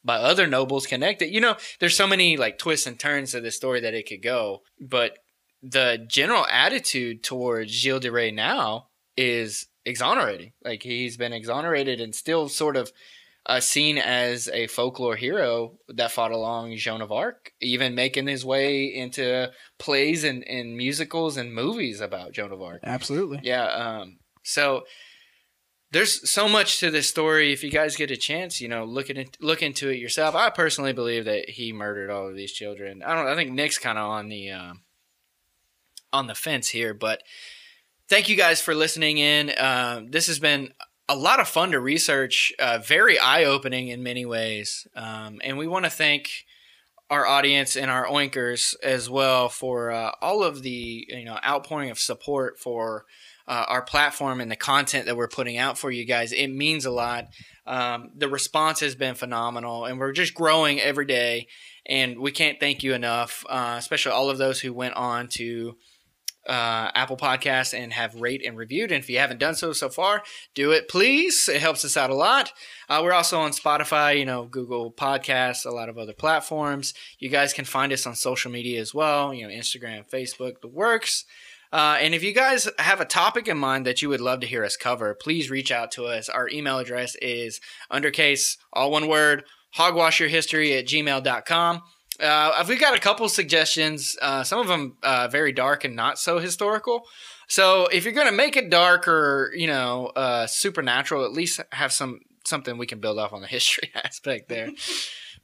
by 0.04 0.16
other 0.16 0.46
nobles 0.46 0.86
connected. 0.86 1.32
You 1.32 1.40
know, 1.40 1.56
there's 1.78 1.96
so 1.96 2.06
many 2.06 2.36
like 2.36 2.58
twists 2.58 2.86
and 2.86 2.98
turns 2.98 3.32
to 3.32 3.40
this 3.40 3.56
story 3.56 3.80
that 3.80 3.94
it 3.94 4.08
could 4.08 4.22
go, 4.22 4.62
but 4.80 5.18
the 5.62 6.04
general 6.08 6.44
attitude 6.46 7.22
towards 7.22 7.70
Gilles 7.70 8.00
de 8.00 8.10
Rais 8.10 8.32
now 8.34 8.88
is 9.16 9.66
exonerating. 9.84 10.52
Like 10.64 10.82
he's 10.82 11.16
been 11.16 11.32
exonerated 11.32 12.00
and 12.00 12.14
still 12.14 12.48
sort 12.48 12.76
of 12.76 12.92
uh, 13.44 13.60
seen 13.60 13.98
as 13.98 14.48
a 14.48 14.68
folklore 14.68 15.16
hero 15.16 15.78
that 15.88 16.12
fought 16.12 16.30
along 16.30 16.76
Joan 16.76 17.02
of 17.02 17.10
Arc, 17.10 17.52
even 17.60 17.94
making 17.94 18.28
his 18.28 18.44
way 18.44 18.84
into 18.84 19.50
plays 19.78 20.22
and, 20.22 20.46
and 20.46 20.76
musicals 20.76 21.36
and 21.36 21.52
movies 21.52 22.00
about 22.00 22.32
Joan 22.32 22.52
of 22.52 22.62
Arc. 22.62 22.80
absolutely. 22.84 23.40
Yeah. 23.42 23.64
Um, 23.64 24.18
so 24.44 24.84
there's 25.90 26.28
so 26.28 26.48
much 26.48 26.78
to 26.80 26.90
this 26.90 27.08
story. 27.08 27.52
If 27.52 27.62
you 27.62 27.70
guys 27.70 27.96
get 27.96 28.10
a 28.10 28.16
chance, 28.16 28.60
you 28.60 28.68
know, 28.68 28.84
look 28.84 29.10
at 29.10 29.18
it, 29.18 29.36
look 29.40 29.62
into 29.62 29.90
it 29.90 29.98
yourself. 29.98 30.34
I 30.34 30.48
personally 30.50 30.92
believe 30.92 31.26
that 31.26 31.50
he 31.50 31.72
murdered 31.72 32.10
all 32.10 32.28
of 32.28 32.36
these 32.36 32.52
children. 32.52 33.02
I 33.02 33.14
don't. 33.14 33.26
I 33.26 33.34
think 33.34 33.52
Nick's 33.52 33.78
kind 33.78 33.98
of 33.98 34.08
on 34.08 34.28
the 34.28 34.50
um, 34.50 34.82
on 36.12 36.28
the 36.28 36.34
fence 36.34 36.68
here, 36.68 36.94
but 36.94 37.22
thank 38.12 38.28
you 38.28 38.36
guys 38.36 38.60
for 38.60 38.74
listening 38.74 39.16
in. 39.16 39.48
Uh, 39.48 40.02
this 40.06 40.26
has 40.26 40.38
been 40.38 40.70
a 41.08 41.16
lot 41.16 41.40
of 41.40 41.48
fun 41.48 41.70
to 41.70 41.80
research, 41.80 42.52
uh, 42.58 42.76
very 42.76 43.18
eye 43.18 43.44
opening 43.44 43.88
in 43.88 44.02
many 44.02 44.26
ways, 44.26 44.86
um, 44.94 45.40
and 45.42 45.56
we 45.56 45.66
want 45.66 45.86
to 45.86 45.90
thank 45.90 46.28
our 47.08 47.26
audience 47.26 47.74
and 47.74 47.90
our 47.90 48.04
oinkers 48.04 48.74
as 48.82 49.08
well 49.08 49.48
for 49.48 49.90
uh, 49.90 50.10
all 50.20 50.44
of 50.44 50.62
the 50.62 51.06
you 51.08 51.24
know 51.24 51.38
outpouring 51.42 51.88
of 51.88 51.98
support 51.98 52.58
for 52.58 53.06
uh, 53.48 53.64
our 53.66 53.80
platform 53.80 54.42
and 54.42 54.50
the 54.50 54.56
content 54.56 55.06
that 55.06 55.16
we're 55.16 55.26
putting 55.26 55.56
out 55.56 55.78
for 55.78 55.90
you 55.90 56.04
guys. 56.04 56.32
It 56.32 56.48
means 56.48 56.84
a 56.84 56.90
lot. 56.90 57.28
Um, 57.66 58.10
the 58.14 58.28
response 58.28 58.80
has 58.80 58.94
been 58.94 59.14
phenomenal, 59.14 59.86
and 59.86 59.98
we're 59.98 60.12
just 60.12 60.34
growing 60.34 60.78
every 60.80 61.06
day. 61.06 61.46
And 61.86 62.20
we 62.20 62.30
can't 62.30 62.60
thank 62.60 62.82
you 62.82 62.92
enough, 62.92 63.44
uh, 63.48 63.76
especially 63.78 64.12
all 64.12 64.28
of 64.28 64.38
those 64.38 64.60
who 64.60 64.72
went 64.72 64.94
on 64.94 65.28
to 65.30 65.76
uh, 66.48 66.90
Apple 66.94 67.16
Podcasts 67.16 67.76
and 67.76 67.92
have 67.92 68.20
rate 68.20 68.44
and 68.44 68.56
reviewed. 68.56 68.90
And 68.90 69.02
if 69.02 69.08
you 69.08 69.18
haven't 69.18 69.38
done 69.38 69.54
so 69.54 69.72
so 69.72 69.88
far, 69.88 70.22
do 70.54 70.72
it, 70.72 70.88
please. 70.88 71.48
It 71.48 71.60
helps 71.60 71.84
us 71.84 71.96
out 71.96 72.10
a 72.10 72.14
lot. 72.14 72.52
Uh, 72.88 73.00
we're 73.02 73.12
also 73.12 73.40
on 73.40 73.52
Spotify, 73.52 74.18
you 74.18 74.24
know, 74.24 74.44
Google 74.44 74.92
Podcasts, 74.92 75.64
a 75.64 75.70
lot 75.70 75.88
of 75.88 75.98
other 75.98 76.12
platforms. 76.12 76.94
You 77.18 77.28
guys 77.28 77.52
can 77.52 77.64
find 77.64 77.92
us 77.92 78.06
on 78.06 78.14
social 78.14 78.50
media 78.50 78.80
as 78.80 78.92
well, 78.92 79.32
you 79.32 79.46
know, 79.46 79.54
Instagram, 79.54 80.08
Facebook, 80.08 80.60
the 80.60 80.68
works. 80.68 81.24
Uh, 81.72 81.96
and 82.00 82.14
if 82.14 82.22
you 82.22 82.34
guys 82.34 82.68
have 82.78 83.00
a 83.00 83.06
topic 83.06 83.48
in 83.48 83.56
mind 83.56 83.86
that 83.86 84.02
you 84.02 84.08
would 84.10 84.20
love 84.20 84.40
to 84.40 84.46
hear 84.46 84.62
us 84.62 84.76
cover, 84.76 85.14
please 85.14 85.50
reach 85.50 85.72
out 85.72 85.90
to 85.92 86.04
us. 86.04 86.28
Our 86.28 86.48
email 86.50 86.78
address 86.78 87.16
is 87.22 87.60
undercase, 87.90 88.58
all 88.72 88.90
one 88.90 89.08
word, 89.08 89.44
hogwashyourhistory 89.76 90.78
at 90.78 90.86
gmail.com. 90.86 91.82
Uh, 92.20 92.64
we've 92.68 92.80
got 92.80 92.96
a 92.96 93.00
couple 93.00 93.28
suggestions, 93.28 94.16
uh, 94.20 94.44
some 94.44 94.58
of 94.58 94.68
them 94.68 94.96
uh, 95.02 95.28
very 95.28 95.52
dark 95.52 95.84
and 95.84 95.96
not 95.96 96.18
so 96.18 96.38
historical. 96.38 97.04
So 97.48 97.86
if 97.86 98.04
you're 98.04 98.12
going 98.12 98.28
to 98.28 98.36
make 98.36 98.56
it 98.56 98.70
dark 98.70 99.08
or, 99.08 99.52
you 99.54 99.66
know, 99.66 100.06
uh, 100.08 100.46
supernatural, 100.46 101.24
at 101.24 101.32
least 101.32 101.60
have 101.72 101.92
some 101.92 102.20
something 102.44 102.76
we 102.76 102.86
can 102.86 102.98
build 102.98 103.18
off 103.18 103.32
on 103.32 103.40
the 103.40 103.46
history 103.58 103.90
aspect 104.04 104.48
there. 104.48 104.70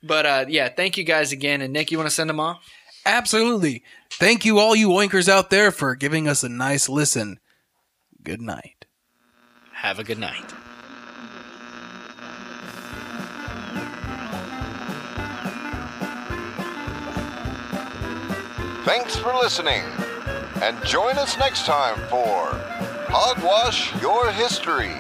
but 0.03 0.27
uh, 0.27 0.45
yeah, 0.49 0.69
thank 0.69 0.97
you 0.97 1.05
guys 1.05 1.33
again. 1.33 1.61
And 1.61 1.73
Nick, 1.73 1.91
you 1.91 1.99
want 1.99 2.09
to 2.09 2.15
send 2.15 2.31
them 2.31 2.41
off? 2.41 2.63
Absolutely. 3.07 3.83
Thank 4.11 4.45
you, 4.45 4.59
all 4.59 4.77
you 4.77 4.89
oinkers 4.89 5.29
out 5.29 5.51
there, 5.51 5.71
for 5.71 5.95
giving 5.95 6.29
us 6.29 6.43
a 6.43 6.49
nice 6.49 6.89
listen. 6.89 7.39
Good 8.23 8.41
night. 8.41 8.85
Have 9.73 9.99
a 9.99 10.05
good 10.05 10.19
night. 10.19 10.53
Thanks 18.89 19.17
for 19.17 19.35
listening, 19.35 19.85
and 20.63 20.83
join 20.83 21.19
us 21.19 21.37
next 21.37 21.67
time 21.67 21.97
for 22.09 22.49
Hogwash 23.11 23.95
Your 24.01 24.31
History. 24.31 24.95